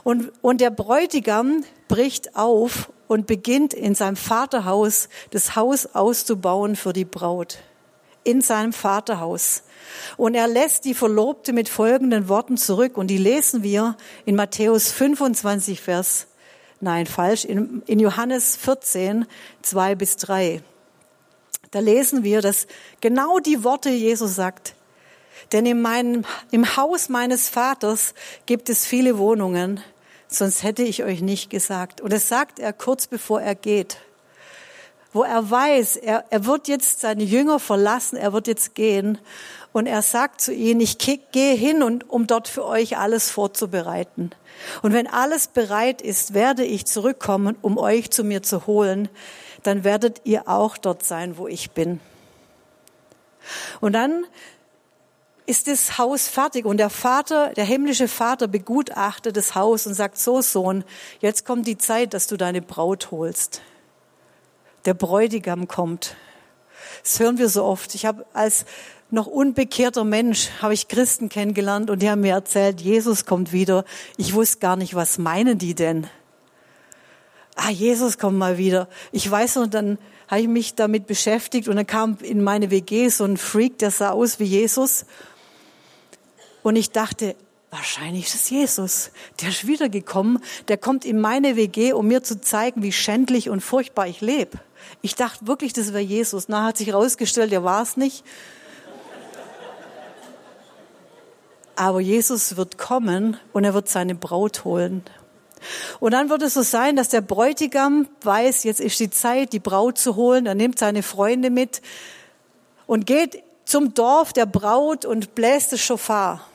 Und, 0.05 0.33
und 0.43 0.61
der 0.61 0.71
Bräutigam 0.71 1.65
bricht 1.89 2.37
auf 2.37 2.91
und 3.07 3.27
beginnt 3.27 3.75
in 3.75 3.95
seinem 3.95 4.17
Vaterhaus 4.17 5.09
das 5.31 5.55
Haus 5.55 5.95
auszubauen 5.95 6.77
für 6.77 6.93
die 6.93 7.05
Braut. 7.05 7.59
In 8.25 8.41
seinem 8.41 8.73
Vaterhaus. 8.73 9.65
Und 10.17 10.35
er 10.35 10.47
lässt 10.47 10.85
die 10.85 10.95
Verlobte 10.95 11.53
mit 11.53 11.69
folgenden 11.69 12.29
Worten 12.29 12.57
zurück. 12.57 12.97
Und 12.97 13.09
die 13.09 13.19
lesen 13.19 13.63
wir 13.63 13.97
in 14.25 14.37
Matthäus 14.37 14.91
25, 14.93 15.81
Vers, 15.81 16.29
nein, 16.83 17.07
falsch, 17.07 17.45
in, 17.45 17.83
in 17.87 17.99
Johannes 17.99 18.57
14, 18.57 19.27
2 19.63 19.95
bis 19.95 20.17
3. 20.17 20.63
Da 21.71 21.79
lesen 21.79 22.23
wir, 22.25 22.43
dass 22.43 22.67
genau 23.01 23.39
die 23.39 23.65
Worte 23.65 23.89
Jesus 23.89 24.35
sagt. 24.35 24.75
Denn 25.53 25.65
in 25.67 25.81
meinem, 25.81 26.25
im 26.51 26.77
Haus 26.77 27.09
meines 27.09 27.49
Vaters 27.49 28.15
gibt 28.47 28.69
es 28.69 28.85
viele 28.87 29.19
Wohnungen 29.19 29.83
sonst 30.35 30.63
hätte 30.63 30.83
ich 30.83 31.03
euch 31.03 31.21
nicht 31.21 31.51
gesagt. 31.51 32.01
Und 32.01 32.13
das 32.13 32.29
sagt 32.29 32.59
er 32.59 32.73
kurz 32.73 33.07
bevor 33.07 33.41
er 33.41 33.55
geht, 33.55 33.99
wo 35.13 35.23
er 35.23 35.51
weiß, 35.51 35.97
er, 35.97 36.25
er 36.31 36.47
wird 36.47 36.69
jetzt 36.69 37.01
seine 37.01 37.23
Jünger 37.23 37.59
verlassen, 37.59 38.17
er 38.17 38.33
wird 38.33 38.47
jetzt 38.47 38.75
gehen. 38.75 39.19
Und 39.73 39.87
er 39.87 40.03
sagt 40.03 40.41
zu 40.41 40.53
ihnen, 40.53 40.81
ich 40.81 40.99
gehe 40.99 41.55
hin, 41.55 41.83
und, 41.83 42.09
um 42.11 42.27
dort 42.27 42.49
für 42.49 42.65
euch 42.65 42.99
alles 42.99 43.31
vorzubereiten. 43.31 44.31
Und 44.83 44.93
wenn 44.93 45.07
alles 45.07 45.47
bereit 45.47 46.03
ist, 46.03 46.35
werde 46.35 46.65
ich 46.65 46.87
zurückkommen, 46.87 47.57
um 47.63 47.79
euch 47.79 48.11
zu 48.11 48.23
mir 48.23 48.43
zu 48.43 48.67
holen. 48.67 49.09
Dann 49.63 49.85
werdet 49.85 50.21
ihr 50.25 50.49
auch 50.49 50.77
dort 50.77 51.05
sein, 51.05 51.39
wo 51.39 51.49
ich 51.49 51.71
bin. 51.71 52.01
Und 53.81 53.95
dann 53.95 54.25
ist 55.47 55.67
das 55.67 55.99
Haus 55.99 56.29
fertig 56.29 56.65
und 56.65 56.77
der 56.77 56.91
Vater, 56.91 57.53
der 57.55 57.65
himmlische 57.65 58.09
Vater 58.09 58.47
begutachtet 58.47 59.37
das 59.37 59.55
Haus 59.55 59.87
und 59.87 59.95
sagt, 59.95 60.17
so 60.17 60.41
Sohn, 60.41 60.85
jetzt 61.21 61.45
kommt 61.45 61.67
die 61.67 61.79
Zeit, 61.79 62.15
dass 62.15 62.27
du 62.27 62.37
deine 62.37 62.63
Braut 62.63 63.11
holst. 63.11 63.61
Der 64.85 64.95
Bräutigam 64.95 65.67
kommt. 65.67 66.17
Das 67.03 67.19
hören 67.19 67.39
wir 67.39 67.49
so 67.49 67.65
oft. 67.65 67.95
Ich 67.95 68.07
habe 68.07 68.25
als 68.33 68.65
noch 69.13 69.27
unbekehrter 69.27 70.05
Mensch 70.05 70.51
habe 70.61 70.75
ich 70.75 70.89
Christen 70.89 71.29
kennengelernt 71.29 71.91
und 71.91 72.03
die 72.03 72.11
haben 72.11 72.23
mir 72.23 72.35
erzählt, 72.35 72.81
Jesus 72.81 73.27
kommt 73.27 73.53
wieder. 73.53 73.85
Ich 74.17 74.35
wusste 74.35 74.59
gar 74.59 74.77
nicht, 74.77 74.95
was 74.95 75.19
meinen 75.19 75.59
die 75.59 75.75
denn? 75.75 76.07
Ah, 77.55 77.71
Jesus 77.71 78.19
kommt 78.19 78.39
mal 78.39 78.59
wieder. 78.59 78.89
Ich 79.13 79.31
weiß 79.31 79.57
noch, 79.57 79.67
dann 79.67 79.99
habe 80.29 80.41
ich 80.41 80.49
mich 80.49 80.75
damit 80.75 81.07
beschäftigt 81.07 81.69
und 81.69 81.77
dann 81.77 81.87
kam 81.87 82.17
in 82.23 82.43
meine 82.43 82.71
WG 82.71 83.09
so 83.09 83.25
ein 83.25 83.37
Freak, 83.37 83.79
der 83.79 83.91
sah 83.91 84.11
aus 84.11 84.41
wie 84.41 84.45
Jesus 84.45 85.05
und 86.63 86.77
ich 86.77 86.91
dachte, 86.91 87.37
wahrscheinlich 87.71 88.27
ist 88.27 88.35
es 88.35 88.51
Jesus. 88.51 89.11
Der 89.41 89.49
ist 89.49 89.67
wiedergekommen. 89.67 90.39
Der 90.69 90.77
kommt 90.77 91.05
in 91.05 91.21
meine 91.21 91.57
WG, 91.57 91.93
um 91.93 92.07
mir 92.07 92.23
zu 92.23 92.41
zeigen, 92.41 92.83
wie 92.83 92.93
schändlich 92.93 93.51
und 93.51 93.61
furchtbar 93.61 94.07
ich 94.07 94.21
lebe. 94.21 94.59
Ich 95.01 95.15
dachte 95.15 95.47
wirklich, 95.47 95.73
das 95.73 95.89
wäre 95.89 96.03
Jesus. 96.03 96.49
Na, 96.49 96.65
hat 96.65 96.77
sich 96.77 96.89
herausgestellt, 96.89 97.53
er 97.53 97.65
war 97.65 97.83
es 97.83 97.97
nicht. 97.97 98.25
Aber 101.77 102.01
Jesus 102.01 102.57
wird 102.57 102.79
kommen 102.79 103.37
und 103.53 103.65
er 103.65 103.75
wird 103.75 103.89
seine 103.89 104.15
Braut 104.15 104.65
holen. 104.65 105.03
Und 106.01 106.13
dann 106.13 106.29
wird 106.29 106.43
es 106.43 106.55
so 106.55 106.63
sein, 106.63 106.97
dass 106.97 107.09
der 107.09 107.21
Bräutigam 107.21 108.09
weiß, 108.23 108.65
jetzt 108.65 108.81
ist 108.81 108.99
die 109.01 109.11
Zeit, 109.11 109.53
die 109.53 109.61
Braut 109.61 109.99
zu 109.99 110.17
holen. 110.17 110.47
Er 110.47 110.55
nimmt 110.55 110.79
seine 110.79 111.03
Freunde 111.03 111.51
mit 111.51 111.83
und 112.87 113.07
geht 113.07 113.43
zum 113.65 113.95
Dorf 113.95 114.33
der 114.33 114.47
Braut 114.47 115.05
und 115.05 115.35
bläst 115.35 115.73
das 115.73 115.81
Schofar. 115.81 116.47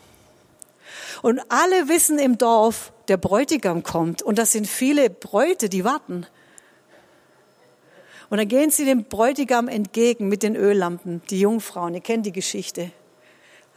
Und 1.21 1.41
alle 1.49 1.87
wissen 1.87 2.19
im 2.19 2.37
Dorf, 2.37 2.91
der 3.07 3.17
Bräutigam 3.17 3.83
kommt. 3.83 4.21
Und 4.21 4.37
das 4.37 4.51
sind 4.51 4.67
viele 4.67 5.09
Bräute, 5.09 5.69
die 5.69 5.83
warten. 5.83 6.25
Und 8.29 8.37
dann 8.37 8.47
gehen 8.47 8.71
sie 8.71 8.85
dem 8.85 9.05
Bräutigam 9.05 9.67
entgegen 9.67 10.27
mit 10.27 10.43
den 10.43 10.55
Öllampen, 10.55 11.21
die 11.29 11.39
Jungfrauen. 11.39 11.93
Ihr 11.93 12.01
kennt 12.01 12.25
die 12.25 12.33
Geschichte. 12.33 12.91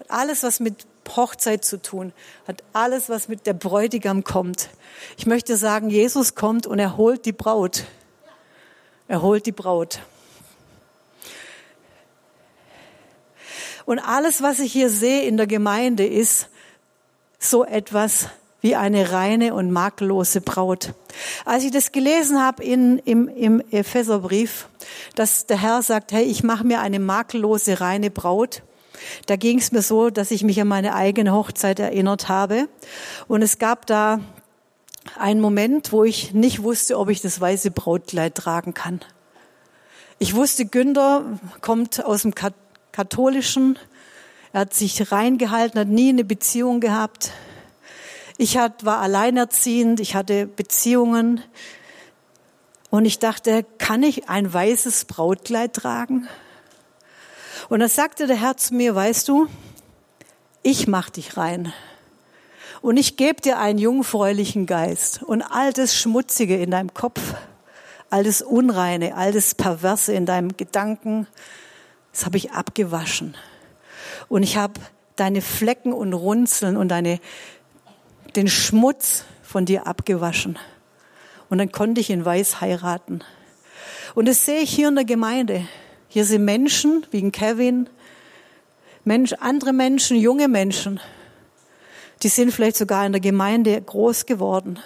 Alles, 0.09 0.43
was 0.43 0.61
mit 0.61 0.87
Hochzeit 1.09 1.65
zu 1.65 1.83
tun, 1.83 2.13
hat 2.47 2.63
alles, 2.73 3.09
was 3.09 3.29
mit 3.29 3.47
der 3.47 3.55
Bräutigam 3.55 4.25
kommt. 4.25 4.71
Ich 5.17 5.27
möchte 5.27 5.57
sagen, 5.57 5.91
Jesus 5.91 6.35
kommt 6.35 6.67
und 6.67 6.79
er 6.79 6.97
holt 6.97 7.27
die 7.27 7.33
Braut. 7.33 7.85
Er 9.09 9.23
holt 9.23 9.47
die 9.47 9.53
Braut. 9.53 10.01
Und 13.87 13.99
alles, 13.99 14.41
was 14.41 14.61
ich 14.61 14.73
hier 14.73 14.89
sehe 14.89 15.23
in 15.23 15.37
der 15.37 15.49
Gemeinde, 15.49 16.07
ist, 16.07 16.49
so 17.41 17.65
etwas 17.65 18.29
wie 18.61 18.77
eine 18.77 19.11
reine 19.11 19.55
und 19.55 19.71
makellose 19.71 20.43
Braut. 20.43 20.93
Als 21.45 21.65
ich 21.65 21.71
das 21.71 21.93
gelesen 21.93 22.41
habe 22.41 22.63
in, 22.63 22.99
im, 22.99 23.29
im 23.29 23.63
Epheserbrief, 23.71 24.69
dass 25.15 25.47
der 25.47 25.61
Herr 25.61 25.83
sagt, 25.83 26.13
hey, 26.13 26.25
ich 26.25 26.43
mache 26.45 26.65
mir 26.65 26.81
eine 26.81 26.99
makellose, 26.99 27.81
reine 27.81 28.11
Braut, 28.11 28.63
da 29.27 29.37
ging 29.37 29.59
es 29.59 29.73
mir 29.73 29.83
so, 29.83 30.11
dass 30.11 30.31
ich 30.31 30.43
mich 30.43 30.61
an 30.61 30.69
meine 30.69 30.95
eigene 30.95 31.33
Hochzeit 31.33 31.79
erinnert 31.79 32.29
habe. 32.29 32.69
Und 33.29 33.43
es 33.43 33.59
gab 33.59 33.87
da 33.87 34.21
einen 35.19 35.41
Moment, 35.41 35.93
wo 35.93 36.05
ich 36.05 36.33
nicht 36.33 36.63
wusste, 36.63 36.99
ob 36.99 37.09
ich 37.11 37.21
das 37.21 37.41
weiße 37.41 37.71
Brautkleid 37.71 38.35
tragen 38.35 38.75
kann. 38.75 39.01
Ich 40.19 40.35
wusste, 40.35 40.67
Günther 40.67 41.25
kommt 41.61 42.05
aus 42.05 42.23
dem 42.23 42.35
katholischen 42.93 43.79
er 44.53 44.63
hat 44.63 44.75
sich 44.75 45.13
reingehalten, 45.13 45.81
hat 45.81 45.89
nie 45.89 46.09
eine 46.09 46.25
Beziehung 46.25 46.81
gehabt. 46.81 47.31
Ich 48.37 48.57
war 48.57 48.99
alleinerziehend, 48.99 50.01
ich 50.01 50.17
hatte 50.17 50.47
Beziehungen. 50.47 51.41
Und 52.91 53.05
ich 53.05 53.21
dachte, 53.21 53.65
kann 53.79 54.03
ich 54.03 54.29
ein 54.29 54.53
weißes 54.53 55.05
Brautkleid 55.05 55.75
tragen? 55.75 56.27
Und 57.71 57.79
dann 57.79 57.89
sagte 57.89 58.27
der 58.27 58.37
Herr 58.37 58.57
zu 58.57 58.75
mir, 58.75 58.97
weißt 58.97 59.29
du, 59.29 59.47
ich 60.63 60.89
mach 60.89 61.09
dich 61.09 61.37
rein. 61.37 61.73
Und 62.83 62.97
ich 62.97 63.17
gebe 63.17 63.41
dir 63.41 63.61
einen 63.61 63.79
jungfräulichen 63.79 64.67
Geist 64.67 65.23
und 65.23 65.43
all 65.43 65.73
das 65.73 65.97
Schmutzige 65.97 66.61
in 66.61 66.73
deinem 66.73 66.93
Kopf, 66.93 67.21
all 68.11 68.25
das 68.25 68.43
Unreine, 68.43 69.15
all 69.15 69.31
das 69.31 69.55
Perverse 69.55 70.13
in 70.13 70.27
deinem 70.27 70.57
Gedanken, 70.57 71.29
das 72.11 72.27
habe 72.27 72.39
ich 72.39 72.51
abgewaschen. 72.51 73.37
Und 74.29 74.43
ich 74.43 74.57
habe 74.57 74.81
deine 75.15 75.41
Flecken 75.41 75.93
und 75.93 76.13
Runzeln 76.13 76.77
und 76.77 76.89
deine, 76.89 77.21
den 78.35 78.49
Schmutz 78.49 79.25
von 79.45 79.65
dir 79.65 79.87
abgewaschen. 79.87 80.59
Und 81.49 81.59
dann 81.59 81.71
konnte 81.71 82.01
ich 82.01 82.11
in 82.11 82.25
Weiß 82.25 82.61
heiraten. 82.61 83.23
Und 84.17 84.27
das 84.27 84.45
sehe 84.45 84.59
ich 84.59 84.75
hier 84.75 84.89
in 84.89 84.97
der 84.97 85.05
Gemeinde. 85.05 85.69
Hier 86.13 86.25
sind 86.25 86.45
Menschen 86.45 87.07
wie 87.13 87.23
ein 87.23 87.31
Kevin, 87.31 87.89
Mensch, 89.05 89.33
andere 89.35 89.73
Menschen, 89.73 90.17
junge 90.17 90.49
Menschen, 90.49 90.99
die 92.25 92.29
sind 92.29 92.51
vielleicht 92.51 92.75
sogar 92.75 93.07
in 93.07 93.13
der 93.13 93.21
Gemeinde 93.21 93.81
groß 93.81 94.27
geworden. 94.27 94.81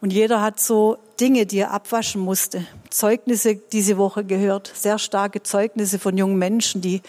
Und 0.00 0.12
jeder 0.12 0.42
hat 0.42 0.58
so 0.58 0.98
Dinge, 1.20 1.46
die 1.46 1.58
er 1.58 1.70
abwaschen 1.70 2.20
musste. 2.22 2.66
Zeugnisse 2.90 3.54
diese 3.54 3.98
Woche 3.98 4.24
gehört, 4.24 4.72
sehr 4.74 4.98
starke 4.98 5.44
Zeugnisse 5.44 6.00
von 6.00 6.18
jungen 6.18 6.38
Menschen, 6.40 6.80
die 6.80 7.02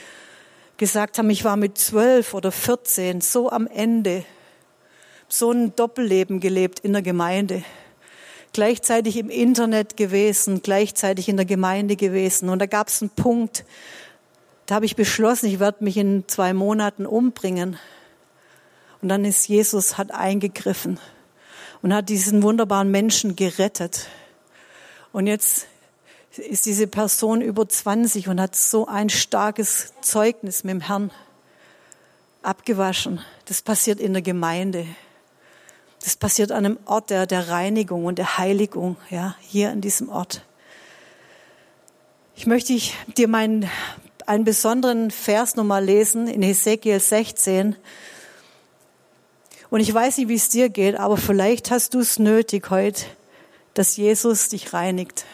gesagt 0.78 1.18
haben, 1.18 1.32
ich 1.32 1.44
war 1.44 1.58
mit 1.58 1.80
zwölf 1.80 2.36
oder 2.36 2.52
vierzehn 2.52 3.20
so 3.20 3.50
am 3.50 3.66
Ende, 3.66 4.26
so 5.28 5.50
ein 5.50 5.76
Doppelleben 5.76 6.40
gelebt 6.40 6.82
in 6.82 6.94
der 6.94 7.02
Gemeinde, 7.02 7.64
gleichzeitig 8.54 9.18
im 9.18 9.30
Internet 9.30 9.98
gewesen, 9.98 10.62
gleichzeitig 10.62 11.30
in 11.30 11.38
der 11.38 11.46
Gemeinde 11.46 11.96
gewesen. 11.96 12.50
Und 12.50 12.60
da 12.60 12.66
gab 12.66 12.88
es 12.88 13.02
einen 13.02 13.10
Punkt, 13.10 13.66
da 14.66 14.76
habe 14.76 14.86
ich 14.86 14.96
beschlossen, 14.96 15.48
ich 15.48 15.60
werde 15.60 15.84
mich 15.84 15.98
in 15.98 16.26
zwei 16.28 16.54
Monaten 16.54 17.06
umbringen. 17.06 17.78
Und 19.02 19.10
dann 19.10 19.26
ist 19.26 19.48
Jesus, 19.48 19.98
hat 19.98 20.12
eingegriffen 20.12 21.00
und 21.82 21.94
hat 21.94 22.10
diesen 22.10 22.44
wunderbaren 22.44 22.92
Menschen 22.92 23.36
gerettet. 23.36 24.08
Und 25.12 25.28
jetzt 25.28 25.68
ist 26.38 26.66
diese 26.66 26.88
Person 26.88 27.42
über 27.42 27.68
20 27.68 28.30
und 28.30 28.40
hat 28.40 28.56
so 28.56 28.88
ein 28.88 29.10
starkes 29.10 29.94
Zeugnis 30.02 30.64
mit 30.64 30.76
dem 30.76 30.82
Herrn 30.82 31.12
abgewaschen. 32.42 33.20
Das 33.46 33.62
passiert 33.62 34.00
in 34.00 34.14
der 34.14 34.22
Gemeinde. 34.22 34.86
Das 36.04 36.16
passiert 36.16 36.52
an 36.52 36.66
einem 36.66 36.80
Ort 36.86 37.10
der, 37.10 37.28
der 37.28 37.50
Reinigung 37.50 38.06
und 38.06 38.18
der 38.18 38.38
Heiligung, 38.38 38.98
ja, 39.10 39.36
hier 39.42 39.70
an 39.70 39.82
diesem 39.82 40.10
Ort. 40.10 40.44
Ich 42.36 42.48
möchte 42.48 42.76
dir 43.18 43.28
meinen, 43.28 43.70
einen 44.26 44.44
besonderen 44.44 45.12
Vers 45.12 45.56
nochmal 45.56 45.86
lesen 45.86 46.28
in 46.28 46.42
Hesekiel 46.42 47.00
16. 47.00 47.76
Und 49.70 49.80
ich 49.80 49.94
weiß 49.94 50.18
nicht, 50.18 50.28
wie 50.28 50.36
es 50.36 50.50
dir 50.50 50.70
geht, 50.70 50.96
aber 50.96 51.18
vielleicht 51.18 51.70
hast 51.70 51.94
du 51.94 52.00
es 52.00 52.18
nötig 52.18 52.72
heute, 52.72 53.06
dass 53.76 53.96
Jesus 53.96 54.50
dich 54.50 54.74
reinigt. 54.74 55.26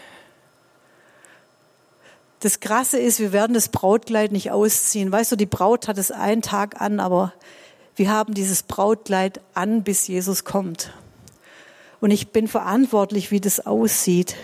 Das 2.42 2.60
Krasse 2.60 3.00
ist, 3.00 3.20
wir 3.20 3.32
werden 3.32 3.54
das 3.54 3.70
Brautkleid 3.70 4.32
nicht 4.32 4.52
ausziehen. 4.52 5.12
Weißt 5.12 5.32
du, 5.32 5.38
die 5.38 5.48
Braut 5.48 5.88
hat 5.88 5.98
es 5.98 6.12
einen 6.12 6.42
Tag 6.42 6.80
an, 6.82 7.00
aber 7.00 7.34
wir 7.98 8.12
haben 8.12 8.36
dieses 8.36 8.62
Brautkleid 8.62 9.42
an, 9.56 9.84
bis 9.84 10.08
Jesus 10.08 10.44
kommt. 10.44 10.94
Und 12.00 12.12
ich 12.12 12.30
bin 12.30 12.48
verantwortlich, 12.48 13.32
wie 13.32 13.42
das 13.42 13.66
aussieht. 13.66 14.36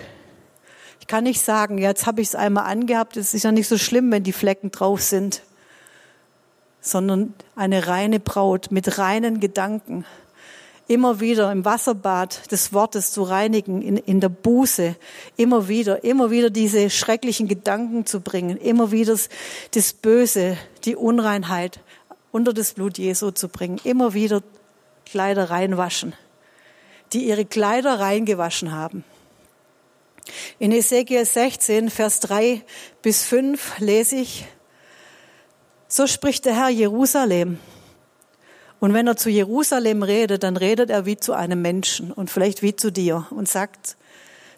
Ich 1.00 1.06
kann 1.06 1.24
nicht 1.24 1.40
sagen, 1.40 1.78
jetzt 1.78 2.08
habe 2.08 2.22
ich 2.22 2.30
es 2.30 2.36
einmal 2.36 2.66
angehabt, 2.66 3.16
es 3.16 3.36
ist 3.36 3.44
ja 3.44 3.52
nicht 3.52 3.68
so 3.68 3.78
schlimm, 3.78 4.12
wenn 4.12 4.24
die 4.24 4.34
Flecken 4.34 4.72
drauf 4.72 5.04
sind, 5.04 5.44
sondern 6.82 7.36
eine 7.56 7.86
reine 7.86 8.20
Braut 8.20 8.72
mit 8.72 8.98
reinen 8.98 9.40
Gedanken. 9.40 10.04
Immer 10.88 11.20
wieder 11.20 11.52
im 11.52 11.64
Wasserbad 11.64 12.52
des 12.52 12.74
Wortes 12.74 13.12
zu 13.12 13.22
reinigen, 13.22 13.84
in, 13.84 13.98
in 13.98 14.20
der 14.20 14.30
Buße, 14.30 14.96
immer 15.38 15.68
wieder, 15.68 16.04
immer 16.04 16.32
wieder 16.32 16.50
diese 16.50 16.90
schrecklichen 16.90 17.48
Gedanken 17.48 18.08
zu 18.08 18.20
bringen, 18.20 18.58
immer 18.58 18.92
wieder 18.92 19.16
das 19.72 19.94
Böse, 19.94 20.58
die 20.86 20.96
Unreinheit 20.96 21.80
unter 22.34 22.52
das 22.52 22.74
Blut 22.74 22.98
Jesu 22.98 23.32
zu 23.32 23.48
bringen, 23.48 23.80
immer 23.84 24.14
wieder 24.14 24.42
Kleider 25.06 25.52
reinwaschen, 25.52 26.14
die 27.14 27.26
ihre 27.26 27.46
Kleider 27.46 28.00
reingewaschen 28.00 28.74
haben. 28.74 29.06
In 30.58 30.72
Ezekiel 30.72 31.24
16, 31.24 31.90
Vers 31.90 32.20
3 32.22 32.64
bis 33.02 33.24
5 33.24 33.80
lese 33.80 34.16
ich, 34.16 34.46
so 35.88 36.08
spricht 36.08 36.46
der 36.46 36.56
Herr 36.56 36.70
Jerusalem. 36.70 37.60
Und 38.80 38.96
wenn 38.96 39.06
er 39.06 39.16
zu 39.16 39.30
Jerusalem 39.30 40.02
redet, 40.02 40.42
dann 40.42 40.58
redet 40.58 40.90
er 40.90 41.06
wie 41.06 41.18
zu 41.18 41.34
einem 41.34 41.62
Menschen 41.62 42.12
und 42.12 42.32
vielleicht 42.32 42.64
wie 42.64 42.76
zu 42.76 42.92
dir 42.92 43.28
und 43.30 43.48
sagt, 43.48 43.96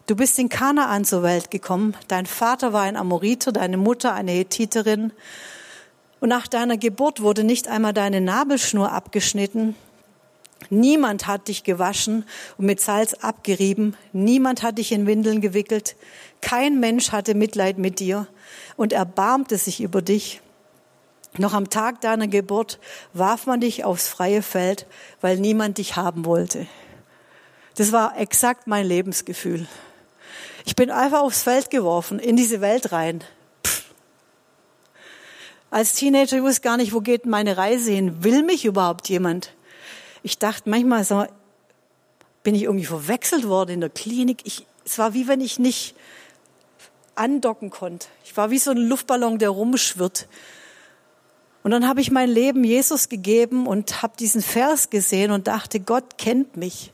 du 0.06 0.16
bist 0.16 0.38
in 0.38 0.48
Kanaan 0.48 1.04
zur 1.04 1.22
Welt 1.22 1.50
gekommen, 1.50 1.94
dein 2.08 2.24
Vater 2.24 2.72
war 2.72 2.82
ein 2.82 2.96
Amoriter, 2.96 3.52
deine 3.52 3.76
Mutter 3.76 4.14
eine 4.14 4.32
Hethiterin 4.32 5.12
und 6.20 6.28
nach 6.28 6.46
deiner 6.46 6.76
Geburt 6.76 7.20
wurde 7.20 7.44
nicht 7.44 7.68
einmal 7.68 7.92
deine 7.92 8.20
Nabelschnur 8.20 8.92
abgeschnitten. 8.92 9.74
Niemand 10.70 11.26
hat 11.26 11.48
dich 11.48 11.64
gewaschen 11.64 12.24
und 12.56 12.66
mit 12.66 12.80
Salz 12.80 13.14
abgerieben. 13.14 13.96
Niemand 14.12 14.62
hat 14.62 14.78
dich 14.78 14.92
in 14.92 15.06
Windeln 15.06 15.40
gewickelt. 15.40 15.96
Kein 16.40 16.80
Mensch 16.80 17.12
hatte 17.12 17.34
Mitleid 17.34 17.78
mit 17.78 18.00
dir 18.00 18.26
und 18.76 18.92
erbarmte 18.92 19.58
sich 19.58 19.80
über 19.80 20.02
dich. 20.02 20.40
Noch 21.38 21.52
am 21.52 21.68
Tag 21.68 22.00
deiner 22.00 22.28
Geburt 22.28 22.78
warf 23.12 23.46
man 23.46 23.60
dich 23.60 23.84
aufs 23.84 24.08
freie 24.08 24.42
Feld, 24.42 24.86
weil 25.20 25.36
niemand 25.36 25.78
dich 25.78 25.96
haben 25.96 26.24
wollte. 26.24 26.66
Das 27.76 27.92
war 27.92 28.18
exakt 28.18 28.66
mein 28.66 28.86
Lebensgefühl. 28.86 29.66
Ich 30.64 30.74
bin 30.74 30.90
einfach 30.90 31.20
aufs 31.20 31.42
Feld 31.42 31.70
geworfen, 31.70 32.18
in 32.18 32.36
diese 32.36 32.60
Welt 32.62 32.90
rein. 32.90 33.22
Als 35.70 35.94
Teenager 35.94 36.42
wusste 36.42 36.58
ich 36.58 36.62
gar 36.62 36.76
nicht, 36.76 36.92
wo 36.92 37.00
geht 37.00 37.26
meine 37.26 37.56
Reise 37.56 37.90
hin? 37.90 38.22
Will 38.22 38.42
mich 38.42 38.64
überhaupt 38.64 39.08
jemand? 39.08 39.52
Ich 40.22 40.38
dachte 40.38 40.70
manchmal, 40.70 41.04
so, 41.04 41.26
bin 42.42 42.54
ich 42.54 42.64
irgendwie 42.64 42.86
verwechselt 42.86 43.48
worden 43.48 43.72
in 43.72 43.80
der 43.80 43.90
Klinik. 43.90 44.38
Ich, 44.44 44.66
es 44.84 44.98
war 44.98 45.14
wie 45.14 45.26
wenn 45.26 45.40
ich 45.40 45.58
nicht 45.58 45.94
andocken 47.16 47.70
konnte. 47.70 48.06
Ich 48.24 48.36
war 48.36 48.50
wie 48.50 48.58
so 48.58 48.70
ein 48.70 48.76
Luftballon, 48.76 49.38
der 49.38 49.50
rumschwirrt. 49.50 50.28
Und 51.62 51.72
dann 51.72 51.88
habe 51.88 52.00
ich 52.00 52.12
mein 52.12 52.28
Leben 52.28 52.62
Jesus 52.62 53.08
gegeben 53.08 53.66
und 53.66 54.02
habe 54.02 54.16
diesen 54.16 54.42
Vers 54.42 54.90
gesehen 54.90 55.32
und 55.32 55.48
dachte, 55.48 55.80
Gott 55.80 56.18
kennt 56.18 56.56
mich. 56.56 56.92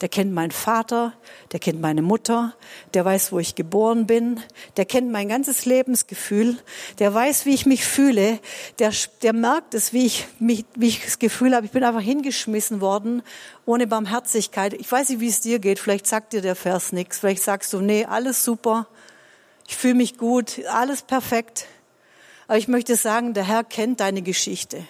Der 0.00 0.08
kennt 0.08 0.32
meinen 0.32 0.52
Vater, 0.52 1.12
der 1.50 1.58
kennt 1.58 1.80
meine 1.80 2.02
Mutter, 2.02 2.54
der 2.94 3.04
weiß, 3.04 3.32
wo 3.32 3.40
ich 3.40 3.56
geboren 3.56 4.06
bin, 4.06 4.40
der 4.76 4.84
kennt 4.84 5.10
mein 5.10 5.28
ganzes 5.28 5.64
Lebensgefühl, 5.64 6.56
der 7.00 7.12
weiß, 7.12 7.46
wie 7.46 7.54
ich 7.54 7.66
mich 7.66 7.84
fühle, 7.84 8.38
der, 8.78 8.92
der 9.22 9.32
merkt 9.32 9.74
es, 9.74 9.92
wie 9.92 10.06
ich, 10.06 10.26
mich, 10.38 10.64
wie 10.76 10.88
ich 10.88 11.04
das 11.04 11.18
Gefühl 11.18 11.54
habe, 11.54 11.66
ich 11.66 11.72
bin 11.72 11.82
einfach 11.82 12.00
hingeschmissen 12.00 12.80
worden, 12.80 13.22
ohne 13.66 13.88
Barmherzigkeit. 13.88 14.72
Ich 14.74 14.90
weiß 14.90 15.08
nicht, 15.08 15.20
wie 15.20 15.28
es 15.28 15.40
dir 15.40 15.58
geht, 15.58 15.80
vielleicht 15.80 16.06
sagt 16.06 16.32
dir 16.32 16.42
der 16.42 16.54
Vers 16.54 16.92
nichts, 16.92 17.18
vielleicht 17.18 17.42
sagst 17.42 17.72
du, 17.72 17.80
nee, 17.80 18.04
alles 18.04 18.44
super, 18.44 18.86
ich 19.66 19.76
fühle 19.76 19.94
mich 19.94 20.16
gut, 20.16 20.64
alles 20.66 21.02
perfekt. 21.02 21.66
Aber 22.46 22.56
ich 22.56 22.68
möchte 22.68 22.96
sagen, 22.96 23.34
der 23.34 23.44
Herr 23.44 23.64
kennt 23.64 24.00
deine 24.00 24.22
Geschichte. 24.22 24.82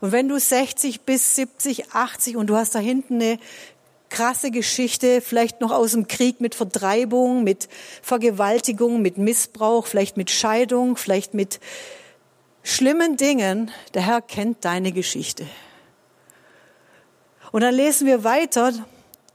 Und 0.00 0.12
wenn 0.12 0.28
du 0.28 0.38
60 0.38 1.02
bis 1.02 1.36
70, 1.36 1.92
80 1.92 2.36
und 2.36 2.48
du 2.48 2.56
hast 2.56 2.74
da 2.74 2.78
hinten 2.78 3.14
eine 3.16 3.38
krasse 4.08 4.50
Geschichte, 4.50 5.20
vielleicht 5.20 5.60
noch 5.60 5.72
aus 5.72 5.92
dem 5.92 6.08
Krieg 6.08 6.40
mit 6.40 6.54
Vertreibung, 6.54 7.44
mit 7.44 7.68
Vergewaltigung, 8.02 9.02
mit 9.02 9.18
Missbrauch, 9.18 9.86
vielleicht 9.86 10.16
mit 10.16 10.30
Scheidung, 10.30 10.96
vielleicht 10.96 11.34
mit 11.34 11.60
schlimmen 12.62 13.16
Dingen, 13.16 13.70
der 13.94 14.02
Herr 14.02 14.22
kennt 14.22 14.64
deine 14.64 14.92
Geschichte. 14.92 15.46
Und 17.52 17.62
dann 17.62 17.74
lesen 17.74 18.06
wir 18.06 18.24
weiter 18.24 18.72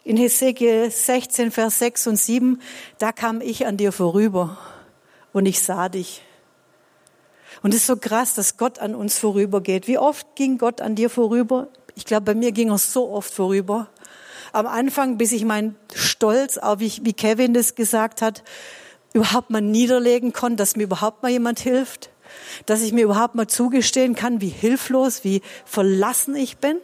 in 0.03 0.17
Hesekiel 0.17 0.89
16, 0.89 1.51
Vers 1.51 1.79
6 1.79 2.07
und 2.07 2.15
7, 2.17 2.61
da 2.97 3.11
kam 3.11 3.39
ich 3.41 3.67
an 3.67 3.77
dir 3.77 3.91
vorüber 3.91 4.57
und 5.31 5.45
ich 5.45 5.61
sah 5.61 5.89
dich. 5.89 6.21
Und 7.61 7.73
es 7.73 7.81
ist 7.81 7.87
so 7.87 7.95
krass, 7.95 8.33
dass 8.33 8.57
Gott 8.57 8.79
an 8.79 8.95
uns 8.95 9.17
vorübergeht. 9.17 9.87
Wie 9.87 9.97
oft 9.97 10.35
ging 10.35 10.57
Gott 10.57 10.81
an 10.81 10.95
dir 10.95 11.09
vorüber? 11.09 11.67
Ich 11.95 12.05
glaube, 12.05 12.23
bei 12.23 12.35
mir 12.35 12.51
ging 12.51 12.69
er 12.69 12.77
so 12.77 13.09
oft 13.11 13.31
vorüber. 13.31 13.87
Am 14.53 14.67
Anfang, 14.67 15.17
bis 15.17 15.31
ich 15.31 15.45
meinen 15.45 15.75
Stolz, 15.93 16.57
auch 16.57 16.79
wie, 16.79 16.91
wie 17.03 17.13
Kevin 17.13 17.53
das 17.53 17.75
gesagt 17.75 18.21
hat, 18.21 18.43
überhaupt 19.13 19.49
mal 19.49 19.61
niederlegen 19.61 20.33
konnte, 20.33 20.57
dass 20.57 20.75
mir 20.75 20.83
überhaupt 20.83 21.23
mal 21.23 21.31
jemand 21.31 21.59
hilft, 21.59 22.09
dass 22.65 22.81
ich 22.81 22.93
mir 22.93 23.03
überhaupt 23.03 23.35
mal 23.35 23.47
zugestehen 23.47 24.15
kann, 24.15 24.41
wie 24.41 24.49
hilflos, 24.49 25.23
wie 25.23 25.41
verlassen 25.65 26.35
ich 26.35 26.57
bin. 26.57 26.77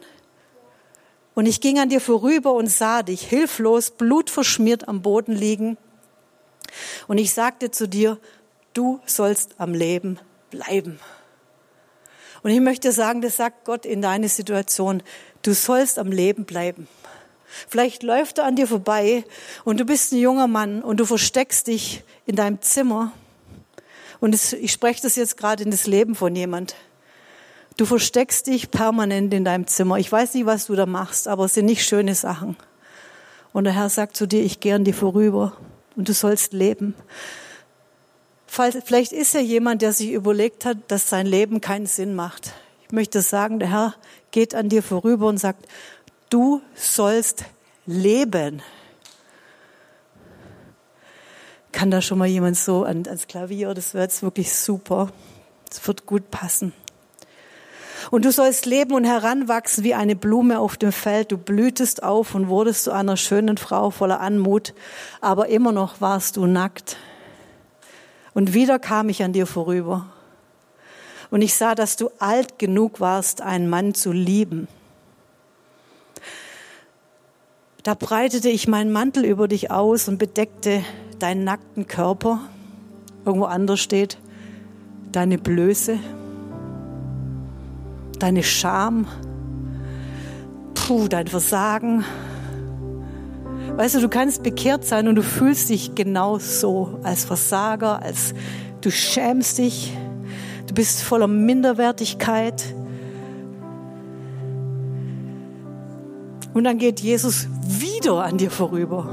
Und 1.34 1.46
ich 1.46 1.60
ging 1.60 1.78
an 1.78 1.88
dir 1.88 2.00
vorüber 2.00 2.52
und 2.54 2.68
sah 2.68 3.02
dich 3.02 3.22
hilflos, 3.22 3.92
blutverschmiert 3.92 4.88
am 4.88 5.02
Boden 5.02 5.32
liegen. 5.32 5.78
Und 7.06 7.18
ich 7.18 7.32
sagte 7.32 7.70
zu 7.70 7.88
dir, 7.88 8.18
du 8.74 9.00
sollst 9.06 9.54
am 9.58 9.72
Leben 9.72 10.18
bleiben. 10.50 10.98
Und 12.42 12.50
ich 12.50 12.60
möchte 12.60 12.92
sagen, 12.92 13.20
das 13.20 13.36
sagt 13.36 13.64
Gott 13.64 13.86
in 13.86 14.02
deine 14.02 14.28
Situation. 14.28 15.02
Du 15.42 15.54
sollst 15.54 15.98
am 15.98 16.12
Leben 16.12 16.44
bleiben. 16.44 16.88
Vielleicht 17.68 18.02
läuft 18.02 18.38
er 18.38 18.44
an 18.44 18.56
dir 18.56 18.66
vorbei 18.66 19.24
und 19.64 19.80
du 19.80 19.84
bist 19.84 20.12
ein 20.12 20.18
junger 20.18 20.46
Mann 20.46 20.82
und 20.82 20.98
du 20.98 21.04
versteckst 21.04 21.66
dich 21.66 22.02
in 22.26 22.36
deinem 22.36 22.60
Zimmer. 22.60 23.12
Und 24.20 24.34
ich 24.34 24.72
spreche 24.72 25.02
das 25.02 25.16
jetzt 25.16 25.36
gerade 25.36 25.62
in 25.62 25.70
das 25.70 25.86
Leben 25.86 26.14
von 26.14 26.34
jemand. 26.34 26.74
Du 27.76 27.86
versteckst 27.86 28.48
dich 28.48 28.70
permanent 28.70 29.32
in 29.32 29.44
deinem 29.44 29.66
Zimmer. 29.66 29.98
Ich 29.98 30.10
weiß 30.10 30.34
nicht, 30.34 30.46
was 30.46 30.66
du 30.66 30.74
da 30.74 30.86
machst, 30.86 31.28
aber 31.28 31.44
es 31.44 31.54
sind 31.54 31.66
nicht 31.66 31.84
schöne 31.84 32.14
Sachen. 32.14 32.56
Und 33.52 33.64
der 33.64 33.72
Herr 33.72 33.88
sagt 33.88 34.16
zu 34.16 34.26
dir, 34.26 34.42
ich 34.42 34.60
gehe 34.60 34.74
an 34.74 34.84
dir 34.84 34.94
vorüber 34.94 35.56
und 35.96 36.08
du 36.08 36.12
sollst 36.12 36.52
leben. 36.52 36.94
Vielleicht 38.46 39.12
ist 39.12 39.34
ja 39.34 39.40
jemand, 39.40 39.82
der 39.82 39.92
sich 39.92 40.10
überlegt 40.10 40.64
hat, 40.64 40.78
dass 40.88 41.08
sein 41.08 41.26
Leben 41.26 41.60
keinen 41.60 41.86
Sinn 41.86 42.14
macht. 42.14 42.52
Ich 42.86 42.92
möchte 42.92 43.20
sagen, 43.22 43.58
der 43.58 43.70
Herr 43.70 43.94
geht 44.30 44.54
an 44.54 44.68
dir 44.68 44.82
vorüber 44.82 45.26
und 45.26 45.38
sagt, 45.38 45.66
du 46.30 46.62
sollst 46.74 47.44
leben. 47.86 48.62
Kann 51.72 51.90
da 51.90 52.00
schon 52.00 52.18
mal 52.18 52.26
jemand 52.26 52.56
so 52.56 52.84
ans 52.84 53.26
Klavier? 53.26 53.74
Das 53.74 53.94
wird 53.94 54.10
jetzt 54.10 54.22
wirklich 54.22 54.52
super. 54.54 55.10
Das 55.68 55.86
wird 55.86 56.06
gut 56.06 56.30
passen. 56.30 56.72
Und 58.10 58.24
du 58.24 58.32
sollst 58.32 58.64
leben 58.64 58.94
und 58.94 59.04
heranwachsen 59.04 59.84
wie 59.84 59.94
eine 59.94 60.16
Blume 60.16 60.60
auf 60.60 60.76
dem 60.76 60.92
Feld. 60.92 61.30
Du 61.30 61.36
blühtest 61.36 62.02
auf 62.02 62.34
und 62.34 62.48
wurdest 62.48 62.84
zu 62.84 62.92
einer 62.92 63.16
schönen 63.16 63.58
Frau 63.58 63.90
voller 63.90 64.20
Anmut, 64.20 64.72
aber 65.20 65.48
immer 65.48 65.72
noch 65.72 66.00
warst 66.00 66.36
du 66.36 66.46
nackt. 66.46 66.96
Und 68.34 68.54
wieder 68.54 68.78
kam 68.78 69.08
ich 69.08 69.22
an 69.22 69.32
dir 69.32 69.46
vorüber. 69.46 70.06
Und 71.30 71.42
ich 71.42 71.54
sah, 71.54 71.74
dass 71.74 71.96
du 71.96 72.10
alt 72.18 72.58
genug 72.58 73.00
warst, 73.00 73.42
einen 73.42 73.68
Mann 73.68 73.94
zu 73.94 74.12
lieben. 74.12 74.68
Da 77.88 77.94
breitete 77.94 78.50
ich 78.50 78.68
meinen 78.68 78.92
Mantel 78.92 79.24
über 79.24 79.48
dich 79.48 79.70
aus 79.70 80.08
und 80.08 80.18
bedeckte 80.18 80.82
deinen 81.20 81.44
nackten 81.44 81.86
Körper. 81.86 82.38
Irgendwo 83.24 83.46
anders 83.46 83.80
steht 83.80 84.18
deine 85.10 85.38
Blöße, 85.38 85.98
deine 88.18 88.42
Scham, 88.42 89.06
puh, 90.74 91.08
dein 91.08 91.28
Versagen. 91.28 92.04
Weißt 93.76 93.94
du, 93.94 94.00
du 94.00 94.10
kannst 94.10 94.42
bekehrt 94.42 94.84
sein 94.84 95.08
und 95.08 95.14
du 95.14 95.22
fühlst 95.22 95.70
dich 95.70 95.94
genau 95.94 96.38
so 96.38 97.00
als 97.04 97.24
Versager, 97.24 98.02
als 98.02 98.34
du 98.82 98.90
schämst 98.90 99.56
dich, 99.56 99.94
du 100.66 100.74
bist 100.74 101.00
voller 101.00 101.26
Minderwertigkeit. 101.26 102.74
Und 106.58 106.64
dann 106.64 106.78
geht 106.78 106.98
Jesus 106.98 107.46
wieder 107.68 108.24
an 108.24 108.36
dir 108.36 108.50
vorüber. 108.50 109.08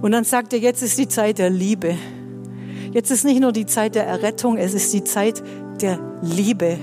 Und 0.00 0.12
dann 0.12 0.22
sagt 0.22 0.52
er, 0.52 0.60
jetzt 0.60 0.80
ist 0.80 0.96
die 0.96 1.08
Zeit 1.08 1.38
der 1.38 1.50
Liebe. 1.50 1.96
Jetzt 2.92 3.10
ist 3.10 3.24
nicht 3.24 3.40
nur 3.40 3.50
die 3.50 3.66
Zeit 3.66 3.96
der 3.96 4.06
Errettung, 4.06 4.56
es 4.56 4.72
ist 4.72 4.92
die 4.92 5.02
Zeit 5.02 5.42
der 5.80 5.98
Liebe. 6.22 6.78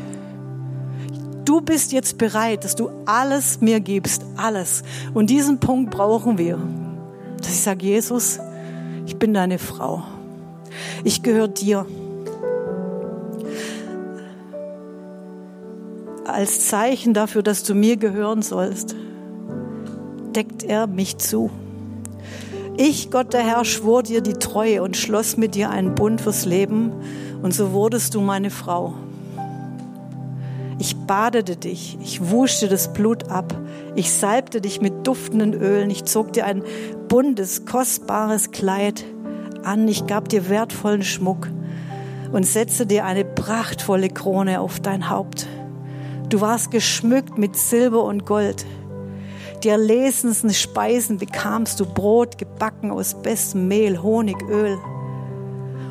Du 1.46 1.62
bist 1.62 1.94
jetzt 1.94 2.18
bereit, 2.18 2.66
dass 2.66 2.76
du 2.76 2.90
alles 3.06 3.62
mir 3.62 3.80
gibst, 3.80 4.26
alles. 4.36 4.84
Und 5.14 5.30
diesen 5.30 5.62
Punkt 5.62 5.90
brauchen 5.90 6.38
wir. 6.38 6.60
Dass 7.38 7.48
ich 7.48 7.62
sage, 7.62 7.86
Jesus, 7.86 8.42
ich 9.06 9.16
bin 9.16 9.34
deine 9.34 9.58
Frau. 9.58 10.04
Ich 11.06 11.24
gehöre 11.24 11.48
dir. 11.48 11.86
Als 16.26 16.68
Zeichen 16.68 17.14
dafür, 17.14 17.42
dass 17.42 17.64
du 17.64 17.74
mir 17.74 17.96
gehören 17.96 18.42
sollst, 18.42 18.98
deckt 20.36 20.64
er 20.64 20.88
mich 20.88 21.18
zu. 21.18 21.50
Ich, 22.78 23.12
Gott 23.12 23.34
der 23.34 23.42
Herr, 23.42 23.66
schwor 23.66 24.04
dir 24.04 24.22
die 24.22 24.34
Treue 24.34 24.82
und 24.82 24.96
schloss 24.96 25.36
mit 25.36 25.56
dir 25.56 25.70
einen 25.70 25.96
Bund 25.96 26.22
fürs 26.22 26.46
Leben, 26.46 26.94
und 27.42 27.54
so 27.54 27.74
wurdest 27.74 28.16
du 28.16 28.22
meine 28.22 28.50
Frau. 28.50 28.94
Ich 30.80 30.96
badete 30.96 31.58
dich, 31.58 31.98
ich 32.02 32.30
wuschte 32.30 32.70
das 32.70 32.94
Blut 32.94 33.30
ab, 33.30 33.54
ich 33.96 34.12
salbte 34.14 34.62
dich 34.62 34.80
mit 34.80 35.06
duftenden 35.06 35.54
Ölen, 35.54 35.90
ich 35.90 36.06
zog 36.06 36.32
dir 36.32 36.46
ein 36.46 36.64
buntes, 37.10 37.66
kostbares 37.66 38.52
Kleid 38.52 39.04
an, 39.64 39.88
ich 39.90 40.08
gab 40.08 40.30
dir 40.30 40.50
wertvollen 40.50 41.04
Schmuck 41.04 41.50
und 42.32 42.46
setzte 42.46 42.86
dir 42.86 43.04
eine 43.04 43.26
prachtvolle 43.26 44.10
Krone 44.10 44.62
auf 44.62 44.80
dein 44.80 45.10
Haupt. 45.10 45.48
Du 46.30 46.40
warst 46.42 46.72
geschmückt 46.72 47.38
mit 47.38 47.58
Silber 47.58 48.04
und 48.04 48.26
Gold. 48.26 48.66
Die 49.64 49.70
erlesensten 49.70 50.54
Speisen 50.54 51.18
bekamst 51.18 51.80
du 51.82 51.86
Brot 51.86 52.38
gebacken 52.38 52.92
aus 52.92 53.14
bestem 53.14 53.68
Mehl, 53.68 54.02
Honig, 54.02 54.42
Öl. 54.50 54.78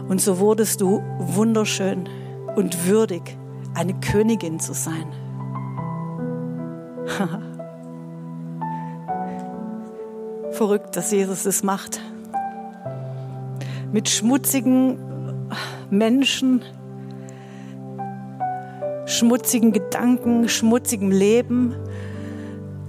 Und 0.09 0.23
so 0.23 0.39
wurdest 0.39 0.81
du 0.81 1.03
wunderschön 1.19 2.09
und 2.57 2.87
würdig 2.87 3.37
eine 3.75 3.93
Königin 4.01 4.59
zu 4.59 4.73
sein. 4.73 5.07
Verrückt, 10.53 10.97
dass 10.97 11.13
Jesus 11.13 11.43
das 11.43 11.63
macht. 11.63 12.01
Mit 13.93 14.09
schmutzigen 14.09 14.99
Menschen, 15.91 16.63
schmutzigen 19.05 19.73
Gedanken, 19.73 20.49
schmutzigem 20.49 21.11
Leben. 21.11 21.75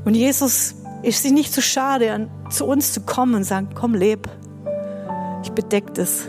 Und 0.10 0.16
Jesus 0.16 0.74
ist 1.04 1.22
sich 1.22 1.32
nicht 1.32 1.54
zu 1.54 1.62
schade, 1.62 2.32
zu 2.50 2.66
uns 2.66 2.94
zu 2.94 3.02
kommen 3.02 3.36
und 3.36 3.44
sagen, 3.44 3.70
komm, 3.76 3.94
leb. 3.94 4.28
Ich 5.44 5.52
bedeck 5.52 5.94
das. 5.94 6.28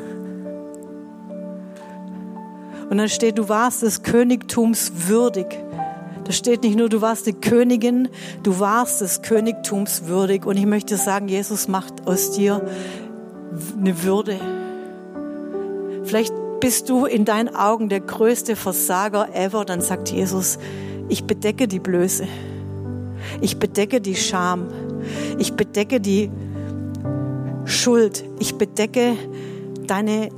Und 2.90 2.98
dann 2.98 3.08
steht, 3.08 3.38
du 3.38 3.48
warst 3.48 3.80
des 3.80 4.02
Königtums 4.02 4.92
würdig. 5.08 5.46
Da 6.24 6.32
steht 6.32 6.62
nicht 6.62 6.76
nur, 6.76 6.90
du 6.90 7.00
warst 7.00 7.26
die 7.26 7.32
Königin, 7.32 8.10
du 8.42 8.60
warst 8.60 9.00
des 9.00 9.22
Königtums 9.22 10.04
würdig. 10.04 10.44
Und 10.44 10.58
ich 10.58 10.66
möchte 10.66 10.98
sagen, 10.98 11.28
Jesus 11.28 11.66
macht 11.66 12.06
aus 12.06 12.32
dir 12.32 12.60
eine 13.78 14.02
Würde. 14.02 14.38
Vielleicht 16.04 16.34
bist 16.60 16.90
du 16.90 17.06
in 17.06 17.24
deinen 17.24 17.56
Augen 17.56 17.88
der 17.88 18.00
größte 18.00 18.56
Versager 18.56 19.34
ever. 19.34 19.64
Dann 19.64 19.80
sagt 19.80 20.10
Jesus, 20.10 20.58
ich 21.08 21.24
bedecke 21.24 21.66
die 21.66 21.80
Blöße. 21.80 22.28
Ich 23.40 23.58
bedecke 23.58 24.00
die 24.00 24.16
Scham. 24.16 24.68
Ich 25.38 25.54
bedecke 25.54 26.00
die 26.00 26.30
Schuld. 27.64 28.24
Ich 28.38 28.56
bedecke 28.56 29.14
deine 29.86 30.28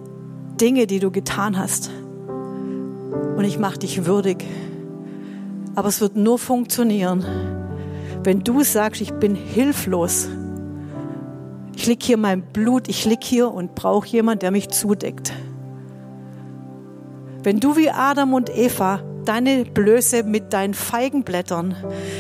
Dinge, 0.61 0.87
die 0.87 1.01
du 1.01 1.11
getan 1.11 1.59
hast 1.59 1.91
und 3.37 3.45
ich 3.45 3.59
mache 3.59 3.79
dich 3.79 4.07
würdig. 4.07 4.45
Aber 5.75 5.89
es 5.89 6.01
wird 6.01 6.17
nur 6.17 6.39
funktionieren, 6.39 7.25
wenn 8.23 8.41
du 8.41 8.63
sagst, 8.63 9.01
ich 9.01 9.13
bin 9.15 9.35
hilflos. 9.35 10.29
Ich 11.75 11.87
lieg 11.87 12.03
hier 12.03 12.19
mein 12.19 12.43
Blut, 12.43 12.89
ich 12.89 13.05
lieg 13.05 13.25
hier 13.25 13.53
und 13.53 13.75
brauche 13.75 14.07
jemand, 14.07 14.43
der 14.43 14.51
mich 14.51 14.69
zudeckt. 14.69 15.33
Wenn 17.43 17.59
du 17.59 17.77
wie 17.77 17.91
Adam 17.91 18.35
und 18.35 18.57
Eva 18.57 19.01
deine 19.25 19.65
Blöße 19.65 20.23
mit 20.23 20.53
deinen 20.53 20.75
Feigenblättern, 20.75 21.77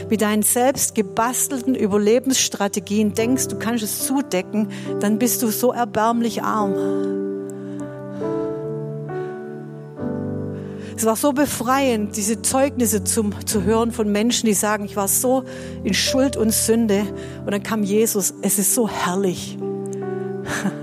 mit 0.09 0.23
deinen 0.23 0.43
selbst 0.43 0.95
gebastelten 0.95 1.75
Überlebensstrategien 1.75 3.15
denkst, 3.15 3.49
du 3.49 3.59
kannst 3.59 3.85
es 3.85 4.07
zudecken, 4.07 4.69
dann 5.01 5.19
bist 5.19 5.43
du 5.43 5.49
so 5.49 5.73
erbärmlich 5.73 6.43
arm. 6.43 6.75
Es 10.97 11.07
war 11.07 11.17
so 11.17 11.33
befreiend, 11.33 12.17
diese 12.17 12.43
Zeugnisse 12.43 13.03
zum, 13.03 13.35
zu 13.45 13.65
hören 13.65 13.91
von 13.91 14.13
Menschen, 14.13 14.47
die 14.47 14.55
sagen, 14.55 14.85
ich 14.85 14.95
war 14.95 15.09
so 15.09 15.43
in 15.83 15.95
Schuld 15.95 16.37
und 16.37 16.53
Sünde. 16.53 17.03
Und 17.45 17.51
dann 17.51 17.65
kam 17.65 17.83
Jesus. 17.83 18.33
Es 18.43 18.61
ist 18.61 18.73
so 18.73 18.89
herrlich. 18.89 19.59